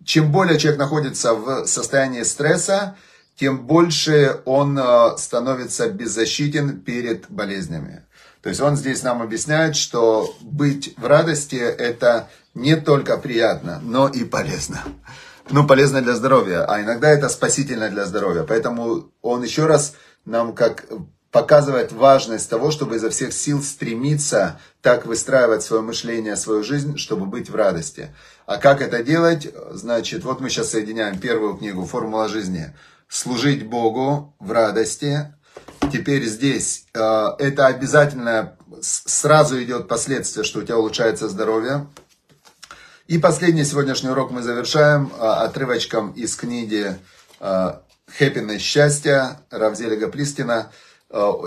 чем 0.03 0.31
более 0.31 0.59
человек 0.59 0.79
находится 0.79 1.33
в 1.33 1.65
состоянии 1.65 2.21
стресса, 2.21 2.95
тем 3.35 3.65
больше 3.65 4.41
он 4.45 4.77
э, 4.79 5.17
становится 5.17 5.89
беззащитен 5.89 6.81
перед 6.81 7.29
болезнями. 7.29 8.05
То 8.41 8.49
есть 8.49 8.61
он 8.61 8.77
здесь 8.77 9.03
нам 9.03 9.21
объясняет, 9.21 9.75
что 9.75 10.33
быть 10.41 10.93
в 10.97 11.05
радости 11.05 11.55
это 11.55 12.29
не 12.53 12.75
только 12.75 13.17
приятно, 13.17 13.79
но 13.83 14.07
и 14.07 14.23
полезно. 14.23 14.83
Ну, 15.49 15.67
полезно 15.67 16.01
для 16.01 16.13
здоровья, 16.13 16.65
а 16.65 16.81
иногда 16.81 17.09
это 17.09 17.27
спасительно 17.27 17.89
для 17.89 18.05
здоровья. 18.05 18.43
Поэтому 18.43 19.11
он 19.21 19.43
еще 19.43 19.65
раз 19.65 19.95
нам 20.25 20.53
как 20.53 20.85
показывает 21.35 21.91
важность 21.91 22.49
того, 22.49 22.71
чтобы 22.71 22.95
изо 22.95 23.09
всех 23.09 23.33
сил 23.33 23.61
стремиться 23.61 24.57
так 24.81 25.05
выстраивать 25.05 25.63
свое 25.63 25.81
мышление, 25.81 26.37
свою 26.37 26.63
жизнь, 26.63 26.97
чтобы 26.97 27.25
быть 27.25 27.49
в 27.49 27.55
радости. 27.55 28.15
А 28.45 28.55
как 28.55 28.81
это 28.81 29.03
делать? 29.03 29.53
Значит, 29.71 30.23
вот 30.23 30.39
мы 30.39 30.49
сейчас 30.49 30.69
соединяем 30.69 31.19
первую 31.19 31.57
книгу 31.57 31.83
«Формула 31.83 32.29
жизни». 32.29 32.73
Служить 33.09 33.67
Богу 33.67 34.33
в 34.39 34.49
радости. 34.53 35.35
Теперь 35.91 36.23
здесь 36.23 36.85
э, 36.93 37.27
это 37.37 37.65
обязательно 37.65 38.55
сразу 38.79 39.61
идет 39.61 39.89
последствие, 39.89 40.45
что 40.45 40.59
у 40.59 40.63
тебя 40.63 40.77
улучшается 40.77 41.27
здоровье. 41.27 41.87
И 43.07 43.17
последний 43.17 43.65
сегодняшний 43.65 44.09
урок 44.09 44.31
мы 44.31 44.41
завершаем 44.41 45.11
э, 45.11 45.19
отрывочком 45.19 46.13
из 46.13 46.33
книги 46.37 46.95
э, 47.41 47.73
«Хэппинес 48.17 48.61
счастья» 48.61 49.41
Равзелига 49.51 50.07
Плистина– 50.07 50.71
Э, 50.84 50.84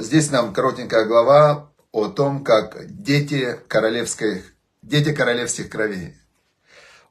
здесь 0.00 0.30
нам 0.30 0.52
коротенькая 0.52 1.04
глава 1.04 1.70
о 1.92 2.08
том, 2.08 2.44
как 2.44 2.86
дети, 3.02 3.58
королевской, 3.68 4.44
дети 4.82 5.12
королевских 5.12 5.70
кровей. 5.70 6.16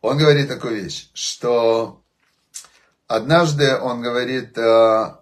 Он 0.02 0.18
говорит 0.18 0.48
такую 0.48 0.76
вещь, 0.76 1.10
что 1.14 2.04
однажды 3.08 3.78
он 3.78 4.02
говорит, 4.02 4.58
э, 4.58 5.16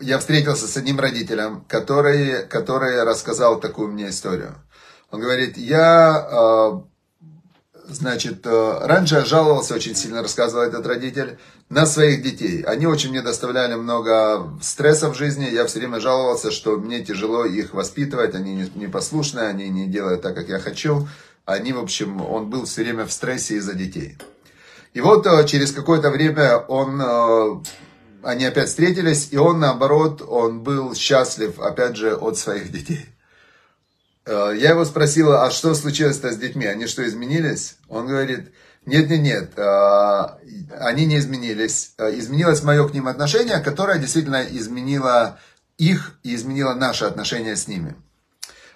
я 0.00 0.18
встретился 0.18 0.68
с 0.68 0.76
одним 0.76 1.00
родителем, 1.00 1.64
который, 1.68 2.46
который 2.46 3.02
рассказал 3.02 3.60
такую 3.60 3.92
мне 3.92 4.08
историю. 4.10 4.54
Он 5.10 5.20
говорит, 5.20 5.56
я 5.56 6.28
э, 6.30 6.80
Значит, 7.88 8.44
э, 8.44 8.78
раньше 8.82 9.16
я 9.16 9.24
жаловался 9.24 9.74
очень 9.74 9.94
сильно, 9.94 10.22
рассказывал 10.22 10.64
этот 10.64 10.84
родитель, 10.86 11.38
на 11.68 11.86
своих 11.86 12.22
детей. 12.22 12.62
Они 12.62 12.86
очень 12.86 13.10
мне 13.10 13.22
доставляли 13.22 13.74
много 13.74 14.50
стресса 14.60 15.08
в 15.08 15.16
жизни. 15.16 15.48
Я 15.50 15.66
все 15.66 15.78
время 15.78 16.00
жаловался, 16.00 16.50
что 16.50 16.76
мне 16.76 17.04
тяжело 17.04 17.44
их 17.44 17.74
воспитывать. 17.74 18.34
Они 18.34 18.68
непослушные, 18.74 19.48
они 19.48 19.68
не 19.68 19.86
делают 19.86 20.22
так, 20.22 20.34
как 20.34 20.48
я 20.48 20.58
хочу. 20.58 21.08
Они, 21.44 21.72
в 21.72 21.78
общем, 21.78 22.20
он 22.20 22.50
был 22.50 22.64
все 22.64 22.82
время 22.82 23.06
в 23.06 23.12
стрессе 23.12 23.56
из-за 23.56 23.74
детей. 23.74 24.18
И 24.92 25.00
вот 25.00 25.26
э, 25.26 25.46
через 25.46 25.70
какое-то 25.70 26.10
время 26.10 26.58
он, 26.58 27.00
э, 27.00 27.62
они 28.22 28.46
опять 28.46 28.68
встретились, 28.68 29.28
и 29.30 29.36
он, 29.36 29.60
наоборот, 29.60 30.22
он 30.26 30.60
был 30.60 30.94
счастлив, 30.94 31.60
опять 31.60 31.96
же, 31.96 32.16
от 32.16 32.36
своих 32.36 32.72
детей. 32.72 33.06
Э, 34.26 34.52
я 34.56 34.70
его 34.70 34.84
спросил, 34.84 35.32
а 35.32 35.50
что 35.50 35.74
случилось-то 35.74 36.32
с 36.32 36.36
детьми? 36.36 36.66
Они 36.66 36.86
что, 36.86 37.06
изменились? 37.06 37.76
Он 37.88 38.06
говорит, 38.06 38.52
нет-нет-нет, 38.84 39.52
э, 39.56 40.26
они 40.78 41.06
не 41.06 41.18
изменились. 41.18 41.92
Э, 41.96 42.10
изменилось 42.18 42.62
мое 42.62 42.86
к 42.88 42.92
ним 42.92 43.06
отношение, 43.06 43.60
которое 43.60 43.98
действительно 43.98 44.42
изменило 44.42 45.38
их 45.78 46.18
и 46.24 46.34
изменило 46.34 46.74
наше 46.74 47.04
отношение 47.04 47.56
с 47.56 47.68
ними. 47.68 47.94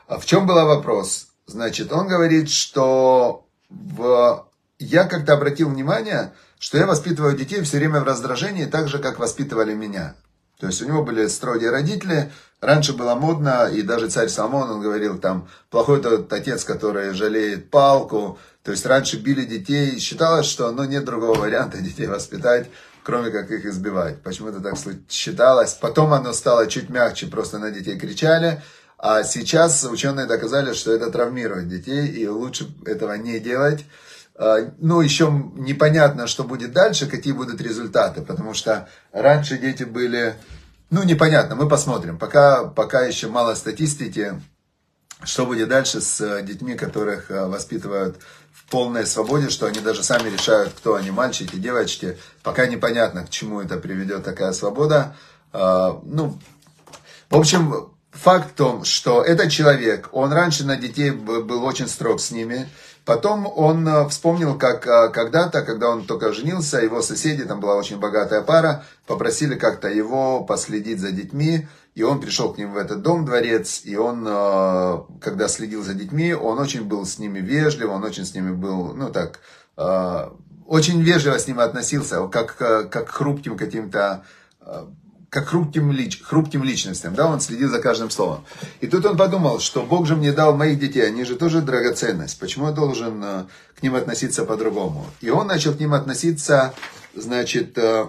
В 0.09 0.25
чем 0.25 0.47
был 0.47 0.55
вопрос? 0.55 1.29
Значит, 1.47 1.93
он 1.93 2.07
говорит, 2.07 2.49
что 2.51 3.47
в... 3.69 4.47
я 4.79 5.05
как-то 5.05 5.33
обратил 5.33 5.69
внимание, 5.69 6.33
что 6.59 6.79
я 6.79 6.87
воспитываю 6.87 7.37
детей 7.37 7.63
все 7.63 7.79
время 7.79 8.01
в 8.01 8.05
раздражении, 8.05 8.67
так 8.67 8.89
же, 8.89 8.99
как 8.99 9.19
воспитывали 9.19 9.75
меня. 9.75 10.15
То 10.61 10.67
есть 10.67 10.83
у 10.83 10.87
него 10.87 11.03
были 11.03 11.27
строгие 11.27 11.71
родители, 11.71 12.31
раньше 12.61 12.93
было 12.93 13.15
модно, 13.15 13.71
и 13.73 13.81
даже 13.81 14.09
царь 14.09 14.29
Соломон, 14.29 14.71
он 14.71 14.83
говорил, 14.83 15.19
там, 15.19 15.49
плохой 15.71 16.03
тот 16.03 16.31
отец, 16.33 16.65
который 16.65 17.15
жалеет 17.15 17.71
палку, 17.71 18.39
то 18.63 18.71
есть 18.71 18.85
раньше 18.85 19.17
били 19.17 19.45
детей, 19.45 19.99
считалось, 19.99 20.47
что 20.47 20.71
ну, 20.71 20.85
нет 20.85 21.05
другого 21.07 21.39
варианта 21.39 21.79
детей 21.81 22.07
воспитать, 22.07 22.69
кроме 23.03 23.31
как 23.31 23.51
их 23.51 23.65
избивать. 23.65 24.23
Почему-то 24.23 24.61
так 24.61 24.75
считалось. 25.09 25.73
Потом 25.73 26.13
оно 26.13 26.35
стало 26.35 26.67
чуть 26.67 26.91
мягче, 26.91 27.27
просто 27.27 27.59
на 27.59 27.71
детей 27.71 27.99
кричали, 27.99 28.63
а 28.99 29.23
сейчас 29.23 29.85
ученые 29.85 30.27
доказали, 30.27 30.75
что 30.75 30.93
это 30.93 31.11
травмирует 31.11 31.69
детей, 31.69 32.07
и 32.07 32.29
лучше 32.29 32.69
этого 32.85 33.15
не 33.15 33.41
делать. 33.41 33.87
Ну, 34.79 35.03
еще 35.03 35.31
непонятно, 35.55 36.27
что 36.27 36.45
будет 36.45 36.73
дальше, 36.73 37.07
какие 37.07 37.35
будут 37.35 37.61
результаты, 37.61 38.23
потому 38.23 38.55
что 38.55 38.89
раньше 39.13 39.59
дети 39.59 39.83
были, 39.83 40.35
ну, 40.89 41.03
непонятно, 41.03 41.57
мы 41.57 41.69
посмотрим. 41.69 42.17
Пока, 42.17 42.65
пока 42.65 43.03
еще 43.03 43.29
мало 43.29 43.55
статистики, 43.55 44.41
что 45.23 45.45
будет 45.45 45.69
дальше 45.69 46.01
с 46.01 46.41
детьми, 46.43 46.75
которых 46.75 47.29
воспитывают 47.29 48.17
в 48.51 48.71
полной 48.71 49.05
свободе, 49.05 49.51
что 49.51 49.67
они 49.67 49.81
даже 49.81 50.03
сами 50.03 50.31
решают, 50.31 50.73
кто 50.73 50.95
они, 50.95 51.11
мальчики, 51.11 51.57
девочки. 51.57 52.17
Пока 52.43 52.67
непонятно, 52.67 53.27
к 53.27 53.29
чему 53.29 53.61
это 53.61 53.77
приведет 53.77 54.25
такая 54.25 54.53
свобода. 54.53 55.15
Ну, 55.53 56.39
в 57.29 57.37
общем, 57.37 57.93
факт 58.11 58.53
в 58.53 58.55
том, 58.55 58.85
что 58.85 59.23
этот 59.23 59.51
человек, 59.51 60.09
он 60.13 60.33
раньше 60.33 60.65
на 60.65 60.77
детей 60.77 61.11
был 61.11 61.63
очень 61.65 61.89
строг 61.89 62.21
с 62.21 62.31
ними, 62.31 62.69
Потом 63.05 63.47
он 63.47 63.89
э, 63.89 64.09
вспомнил, 64.09 64.59
как 64.59 64.87
э, 64.87 65.09
когда-то, 65.11 65.63
когда 65.63 65.89
он 65.89 66.05
только 66.05 66.33
женился, 66.33 66.81
его 66.81 67.03
соседи, 67.03 67.45
там 67.45 67.61
была 67.61 67.77
очень 67.77 67.99
богатая 67.99 68.43
пара, 68.43 68.85
попросили 69.07 69.55
как-то 69.55 69.89
его 69.89 70.45
последить 70.45 71.01
за 71.01 71.11
детьми, 71.11 71.67
и 71.95 72.03
он 72.03 72.21
пришел 72.21 72.53
к 72.53 72.59
ним 72.59 72.73
в 72.73 72.77
этот 72.77 73.03
дом, 73.03 73.25
дворец, 73.25 73.83
и 73.85 73.97
он, 73.97 74.27
э, 74.29 74.99
когда 75.21 75.49
следил 75.49 75.83
за 75.83 75.95
детьми, 75.95 76.35
он 76.35 76.59
очень 76.59 76.85
был 76.85 77.07
с 77.07 77.19
ними 77.19 77.41
вежлив, 77.41 77.91
он 77.91 78.05
очень 78.05 78.25
с 78.25 78.35
ними 78.35 78.53
был, 78.53 78.95
ну 78.95 79.11
так, 79.11 79.41
очень 80.67 81.01
вежливо 81.01 81.39
с 81.39 81.47
ними 81.47 81.63
относился, 81.63 82.27
как, 82.29 82.57
как 82.57 83.07
к 83.07 83.09
хрупким 83.09 83.57
каким-то 83.57 84.25
как 85.31 85.47
хрупким, 85.47 85.93
лич, 85.93 86.21
хрупким 86.21 86.65
личностям, 86.65 87.15
да, 87.15 87.29
он 87.29 87.41
следил 87.41 87.71
за 87.71 87.81
каждым 87.81 88.11
словом. 88.11 88.45
И 88.81 88.89
тут 88.89 89.07
он 89.07 89.17
подумал, 89.17 89.61
что 89.61 89.83
Бог 89.83 90.07
же 90.07 90.17
мне 90.17 90.33
дал 90.33 90.57
моих 90.57 90.79
детей, 90.81 91.07
они 91.07 91.25
же 91.25 91.37
тоже 91.37 91.63
драгоценность, 91.63 92.39
почему 92.41 92.67
я 92.67 92.73
должен 92.73 93.23
э, 93.23 93.45
к 93.79 93.83
ним 93.83 93.95
относиться 93.95 94.45
по-другому? 94.45 95.07
И 95.21 95.31
он 95.31 95.47
начал 95.47 95.73
к 95.73 95.79
ним 95.79 95.95
относиться, 95.95 96.75
значит, 97.15 97.79
э, 97.79 98.09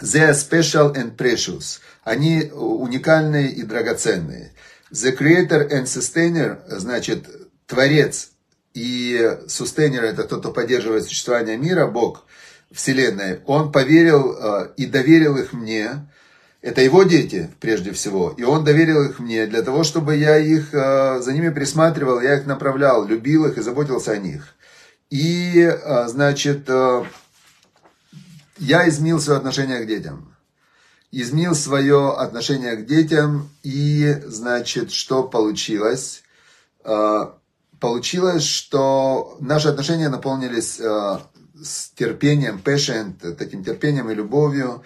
they 0.00 0.28
are 0.28 0.34
special 0.34 0.92
and 0.94 1.16
precious, 1.16 1.78
они 2.02 2.50
уникальные 2.52 3.52
и 3.52 3.62
драгоценные. 3.62 4.52
The 4.90 5.16
creator 5.16 5.70
and 5.70 5.84
sustainer, 5.84 6.58
значит, 6.66 7.28
творец 7.66 8.30
и 8.74 9.38
sustainer 9.46 10.00
это 10.00 10.24
тот, 10.24 10.40
кто 10.40 10.52
поддерживает 10.52 11.04
существование 11.04 11.56
мира, 11.56 11.86
Бог, 11.86 12.26
Вселенной, 12.72 13.40
он 13.46 13.70
поверил 13.70 14.36
э, 14.36 14.72
и 14.76 14.86
доверил 14.86 15.36
их 15.36 15.52
мне, 15.52 16.08
это 16.64 16.80
его 16.80 17.02
дети, 17.02 17.50
прежде 17.60 17.92
всего. 17.92 18.34
И 18.38 18.42
он 18.42 18.64
доверил 18.64 19.02
их 19.04 19.18
мне 19.18 19.46
для 19.46 19.60
того, 19.60 19.84
чтобы 19.84 20.16
я 20.16 20.38
их, 20.38 20.72
э, 20.72 21.20
за 21.20 21.32
ними 21.34 21.50
присматривал, 21.50 22.22
я 22.22 22.38
их 22.38 22.46
направлял, 22.46 23.04
любил 23.04 23.44
их 23.44 23.58
и 23.58 23.60
заботился 23.60 24.12
о 24.12 24.16
них. 24.16 24.54
И, 25.10 25.60
э, 25.60 26.08
значит, 26.08 26.64
э, 26.68 27.04
я 28.56 28.88
изменил 28.88 29.20
свое 29.20 29.36
отношение 29.36 29.80
к 29.80 29.86
детям. 29.86 30.34
Изменил 31.12 31.54
свое 31.54 32.14
отношение 32.14 32.76
к 32.76 32.86
детям. 32.86 33.50
И, 33.62 34.16
значит, 34.24 34.90
что 34.90 35.22
получилось? 35.22 36.22
Получилось, 37.78 38.44
что 38.44 39.36
наши 39.38 39.68
отношения 39.68 40.08
наполнились 40.08 40.80
с 40.80 41.90
терпением, 41.94 42.60
patient, 42.64 43.34
таким 43.34 43.62
терпением 43.62 44.10
и 44.10 44.14
любовью. 44.14 44.82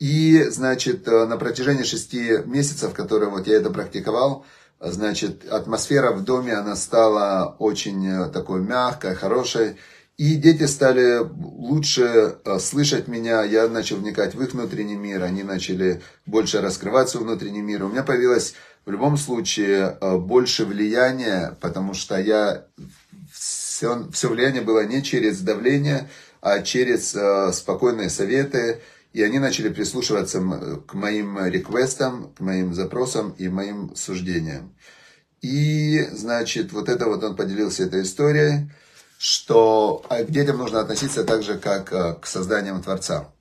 И, 0.00 0.44
значит, 0.48 1.06
э, 1.06 1.26
на 1.26 1.36
протяжении 1.36 1.82
шести 1.82 2.38
месяцев, 2.46 2.94
которые 2.94 3.28
вот 3.28 3.46
я 3.46 3.56
это 3.56 3.68
практиковал, 3.70 4.46
значит, 4.80 5.46
атмосфера 5.46 6.12
в 6.12 6.24
доме, 6.24 6.54
она 6.54 6.74
стала 6.74 7.54
очень 7.58 8.06
э, 8.08 8.30
такой 8.30 8.62
мягкой, 8.62 9.14
хорошей. 9.14 9.76
И 10.16 10.36
дети 10.36 10.64
стали 10.64 11.18
лучше 11.18 12.38
э, 12.44 12.58
слышать 12.58 13.08
меня, 13.08 13.42
я 13.42 13.68
начал 13.68 13.96
вникать 13.96 14.34
в 14.34 14.42
их 14.42 14.54
внутренний 14.54 14.96
мир, 14.96 15.22
они 15.22 15.42
начали 15.42 16.00
больше 16.24 16.62
раскрывать 16.62 17.10
свой 17.10 17.24
внутренний 17.24 17.62
мир. 17.62 17.84
У 17.84 17.88
меня 17.88 18.02
появилось 18.02 18.54
в 18.86 18.90
любом 18.90 19.18
случае 19.18 19.98
больше 20.00 20.64
влияния, 20.64 21.58
потому 21.60 21.92
что 21.92 22.18
я 22.18 22.64
все, 23.30 24.08
все 24.10 24.28
влияние 24.30 24.62
было 24.62 24.82
не 24.86 25.02
через 25.02 25.40
давление, 25.40 26.08
а 26.40 26.60
через 26.60 27.14
спокойные 27.54 28.08
советы, 28.08 28.80
и 29.12 29.22
они 29.22 29.38
начали 29.38 29.68
прислушиваться 29.68 30.40
к 30.86 30.94
моим 30.94 31.44
реквестам, 31.46 32.32
к 32.34 32.40
моим 32.40 32.74
запросам 32.74 33.34
и 33.38 33.48
моим 33.48 33.94
суждениям. 33.96 34.74
И, 35.42 36.06
значит, 36.12 36.72
вот 36.72 36.88
это 36.88 37.06
вот 37.06 37.24
он 37.24 37.34
поделился 37.34 37.84
этой 37.84 38.02
историей, 38.02 38.70
что 39.18 40.04
а, 40.08 40.22
к 40.22 40.30
детям 40.30 40.58
нужно 40.58 40.80
относиться 40.80 41.24
так 41.24 41.42
же, 41.42 41.58
как 41.58 41.92
а, 41.92 42.14
к 42.14 42.26
созданиям 42.26 42.82
Творца. 42.82 43.32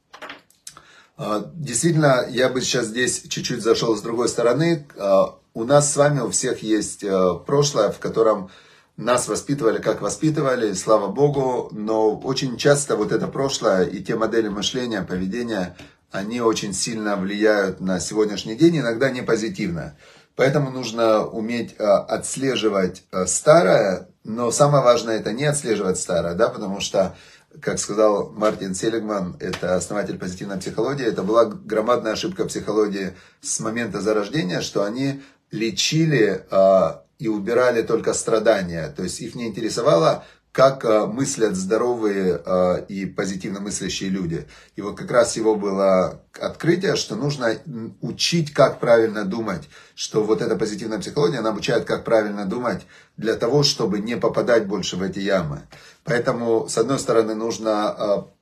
А, 1.17 1.51
действительно, 1.53 2.25
я 2.29 2.49
бы 2.49 2.61
сейчас 2.61 2.87
здесь 2.87 3.23
чуть-чуть 3.29 3.61
зашел 3.61 3.95
с 3.95 4.01
другой 4.01 4.29
стороны. 4.29 4.87
У 5.53 5.63
нас 5.65 5.91
с 5.91 5.97
вами 5.97 6.21
у 6.21 6.29
всех 6.29 6.63
есть 6.63 7.03
прошлое, 7.45 7.91
в 7.91 7.99
котором 7.99 8.49
нас 8.99 9.29
воспитывали, 9.29 9.79
как 9.79 10.01
воспитывали, 10.01 10.73
слава 10.73 11.07
Богу, 11.07 11.69
но 11.71 12.17
очень 12.17 12.57
часто 12.57 12.97
вот 12.97 13.13
это 13.13 13.27
прошлое 13.27 13.85
и 13.85 14.03
те 14.03 14.15
модели 14.15 14.49
мышления, 14.49 15.03
поведения, 15.03 15.77
они 16.11 16.41
очень 16.41 16.73
сильно 16.73 17.15
влияют 17.15 17.79
на 17.79 18.01
сегодняшний 18.01 18.55
день, 18.55 18.79
иногда 18.79 19.09
не 19.09 19.21
позитивно. 19.21 19.95
Поэтому 20.35 20.69
нужно 20.69 21.25
уметь 21.25 21.75
э, 21.77 21.83
отслеживать 21.83 23.03
э, 23.11 23.25
старое, 23.25 24.09
но 24.25 24.51
самое 24.51 24.83
важное 24.83 25.17
это 25.17 25.31
не 25.31 25.45
отслеживать 25.45 25.97
старое, 25.97 26.33
да, 26.35 26.49
потому 26.49 26.81
что, 26.81 27.15
как 27.61 27.79
сказал 27.79 28.31
Мартин 28.31 28.75
Селигман, 28.75 29.37
это 29.39 29.75
основатель 29.75 30.17
позитивной 30.17 30.57
психологии, 30.57 31.05
это 31.05 31.23
была 31.23 31.45
громадная 31.45 32.13
ошибка 32.13 32.43
психологии 32.43 33.13
с 33.39 33.61
момента 33.61 34.01
зарождения, 34.01 34.59
что 34.59 34.83
они 34.83 35.21
лечили 35.51 36.45
э, 36.51 37.08
и 37.19 37.27
убирали 37.27 37.83
только 37.83 38.13
страдания. 38.13 38.87
То 38.95 39.03
есть 39.03 39.19
их 39.19 39.35
не 39.35 39.47
интересовало, 39.47 40.25
как 40.51 40.83
э, 40.83 41.05
мыслят 41.05 41.55
здоровые 41.55 42.41
э, 42.43 42.85
и 42.87 43.05
позитивно 43.05 43.59
мыслящие 43.59 44.09
люди. 44.09 44.47
И 44.75 44.81
вот 44.81 44.97
как 44.97 45.11
раз 45.11 45.37
его 45.37 45.55
было 45.55 46.23
открытие, 46.39 46.95
что 46.95 47.15
нужно 47.15 47.55
учить, 48.01 48.51
как 48.51 48.79
правильно 48.79 49.25
думать, 49.25 49.69
что 49.93 50.23
вот 50.23 50.41
эта 50.41 50.55
позитивная 50.55 50.99
психология, 50.99 51.39
она 51.39 51.49
обучает, 51.49 51.85
как 51.85 52.03
правильно 52.03 52.45
думать, 52.45 52.87
для 53.15 53.35
того, 53.35 53.61
чтобы 53.61 53.99
не 53.99 54.17
попадать 54.17 54.65
больше 54.65 54.95
в 54.95 55.03
эти 55.03 55.19
ямы. 55.19 55.61
Поэтому, 56.03 56.67
с 56.67 56.77
одной 56.77 56.97
стороны, 56.97 57.35
нужно 57.35 57.95
э, 57.97 58.38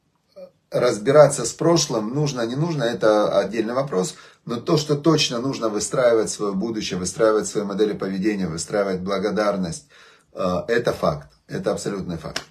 разбираться 0.71 1.45
с 1.45 1.53
прошлым, 1.53 2.13
нужно, 2.13 2.45
не 2.45 2.55
нужно, 2.55 2.83
это 2.83 3.37
отдельный 3.39 3.73
вопрос, 3.73 4.15
но 4.45 4.57
то, 4.57 4.77
что 4.77 4.95
точно 4.95 5.39
нужно 5.39 5.69
выстраивать 5.69 6.29
свое 6.29 6.53
будущее, 6.53 6.99
выстраивать 6.99 7.47
свои 7.47 7.63
модели 7.63 7.93
поведения, 7.93 8.47
выстраивать 8.47 9.01
благодарность, 9.01 9.87
э, 10.33 10.63
это 10.67 10.93
факт. 10.93 11.29
Это 11.47 11.71
абсолютный 11.71 12.17
факт. 12.17 12.43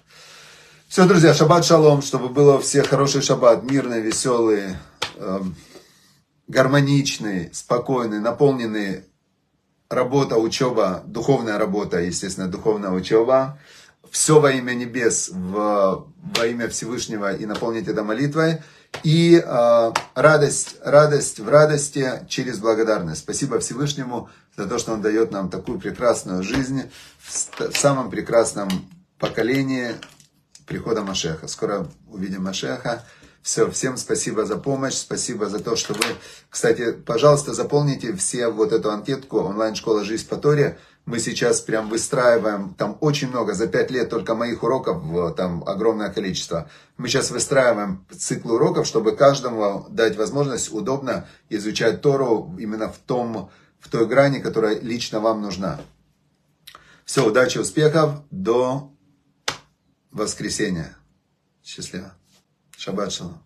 Все, 0.87 1.05
друзья, 1.05 1.33
шаббат 1.33 1.65
шалом, 1.65 2.01
чтобы 2.01 2.29
было 2.29 2.55
у 2.55 2.59
всех 2.59 2.87
хороший 2.87 3.21
шаббат, 3.21 3.63
мирный, 3.63 4.01
веселый, 4.01 4.75
эм, 5.17 5.55
гармоничный, 6.47 7.49
спокойный, 7.53 8.19
наполненный 8.19 9.03
работа, 9.89 10.37
учеба, 10.37 11.03
духовная 11.05 11.57
работа, 11.57 11.99
естественно, 11.99 12.47
духовная 12.47 12.91
учеба. 12.91 13.59
Все 14.11 14.39
во 14.39 14.51
имя 14.51 14.73
небес, 14.73 15.29
в, 15.29 16.07
во 16.35 16.45
имя 16.45 16.67
Всевышнего 16.69 17.35
и 17.35 17.45
наполнить 17.45 17.87
это 17.87 18.03
молитвой. 18.03 18.61
И 19.03 19.41
э, 19.43 19.91
радость, 20.15 20.77
радость 20.83 21.39
в 21.39 21.49
радости 21.49 22.25
через 22.27 22.59
благодарность. 22.59 23.21
Спасибо 23.21 23.59
Всевышнему 23.59 24.29
за 24.55 24.67
то, 24.67 24.79
что 24.79 24.93
Он 24.93 25.01
дает 25.01 25.31
нам 25.31 25.49
такую 25.49 25.79
прекрасную 25.79 26.43
жизнь 26.43 26.83
в 27.19 27.77
самом 27.77 28.09
прекрасном 28.09 28.69
поколении 29.19 29.95
прихода 30.65 31.01
Машеха. 31.01 31.47
Скоро 31.47 31.87
увидим 32.07 32.43
Машеха. 32.43 33.03
Все, 33.41 33.71
всем 33.71 33.95
спасибо 33.95 34.45
за 34.45 34.57
помощь, 34.57 34.95
спасибо 34.95 35.47
за 35.47 35.59
то, 35.59 35.77
что 35.77 35.93
вы... 35.93 36.03
Кстати, 36.49 36.91
пожалуйста, 36.91 37.53
заполните 37.53 38.13
все 38.13 38.49
вот 38.49 38.73
эту 38.73 38.91
анкетку 38.91 39.39
онлайн-школа 39.39 40.03
«Жизнь 40.03 40.27
по 40.27 40.35
Торе». 40.35 40.77
Мы 41.07 41.19
сейчас 41.19 41.61
прям 41.61 41.87
выстраиваем, 41.87 42.73
там 42.73 42.97
очень 42.99 43.29
много, 43.29 43.53
за 43.53 43.67
пять 43.67 43.91
лет 43.91 44.09
только 44.09 44.35
моих 44.35 44.61
уроков, 44.61 45.35
там 45.37 45.63
огромное 45.65 46.09
количество. 46.09 46.69
Мы 46.97 47.07
сейчас 47.07 47.31
выстраиваем 47.31 48.05
цикл 48.11 48.55
уроков, 48.55 48.85
чтобы 48.85 49.15
каждому 49.15 49.85
дать 49.89 50.17
возможность 50.17 50.69
удобно 50.73 51.25
изучать 51.47 52.01
Тору 52.01 52.53
именно 52.59 52.89
в, 52.89 52.97
том, 52.97 53.49
в 53.79 53.89
той 53.89 54.05
грани, 54.05 54.39
которая 54.39 54.81
лично 54.81 55.21
вам 55.21 55.41
нужна. 55.41 55.79
Все, 57.05 57.25
удачи, 57.25 57.57
успехов, 57.57 58.21
до 58.29 58.91
воскресенья. 60.11 60.93
Счастливо. 61.63 62.13
Шаббат 62.75 63.13
шалом. 63.13 63.41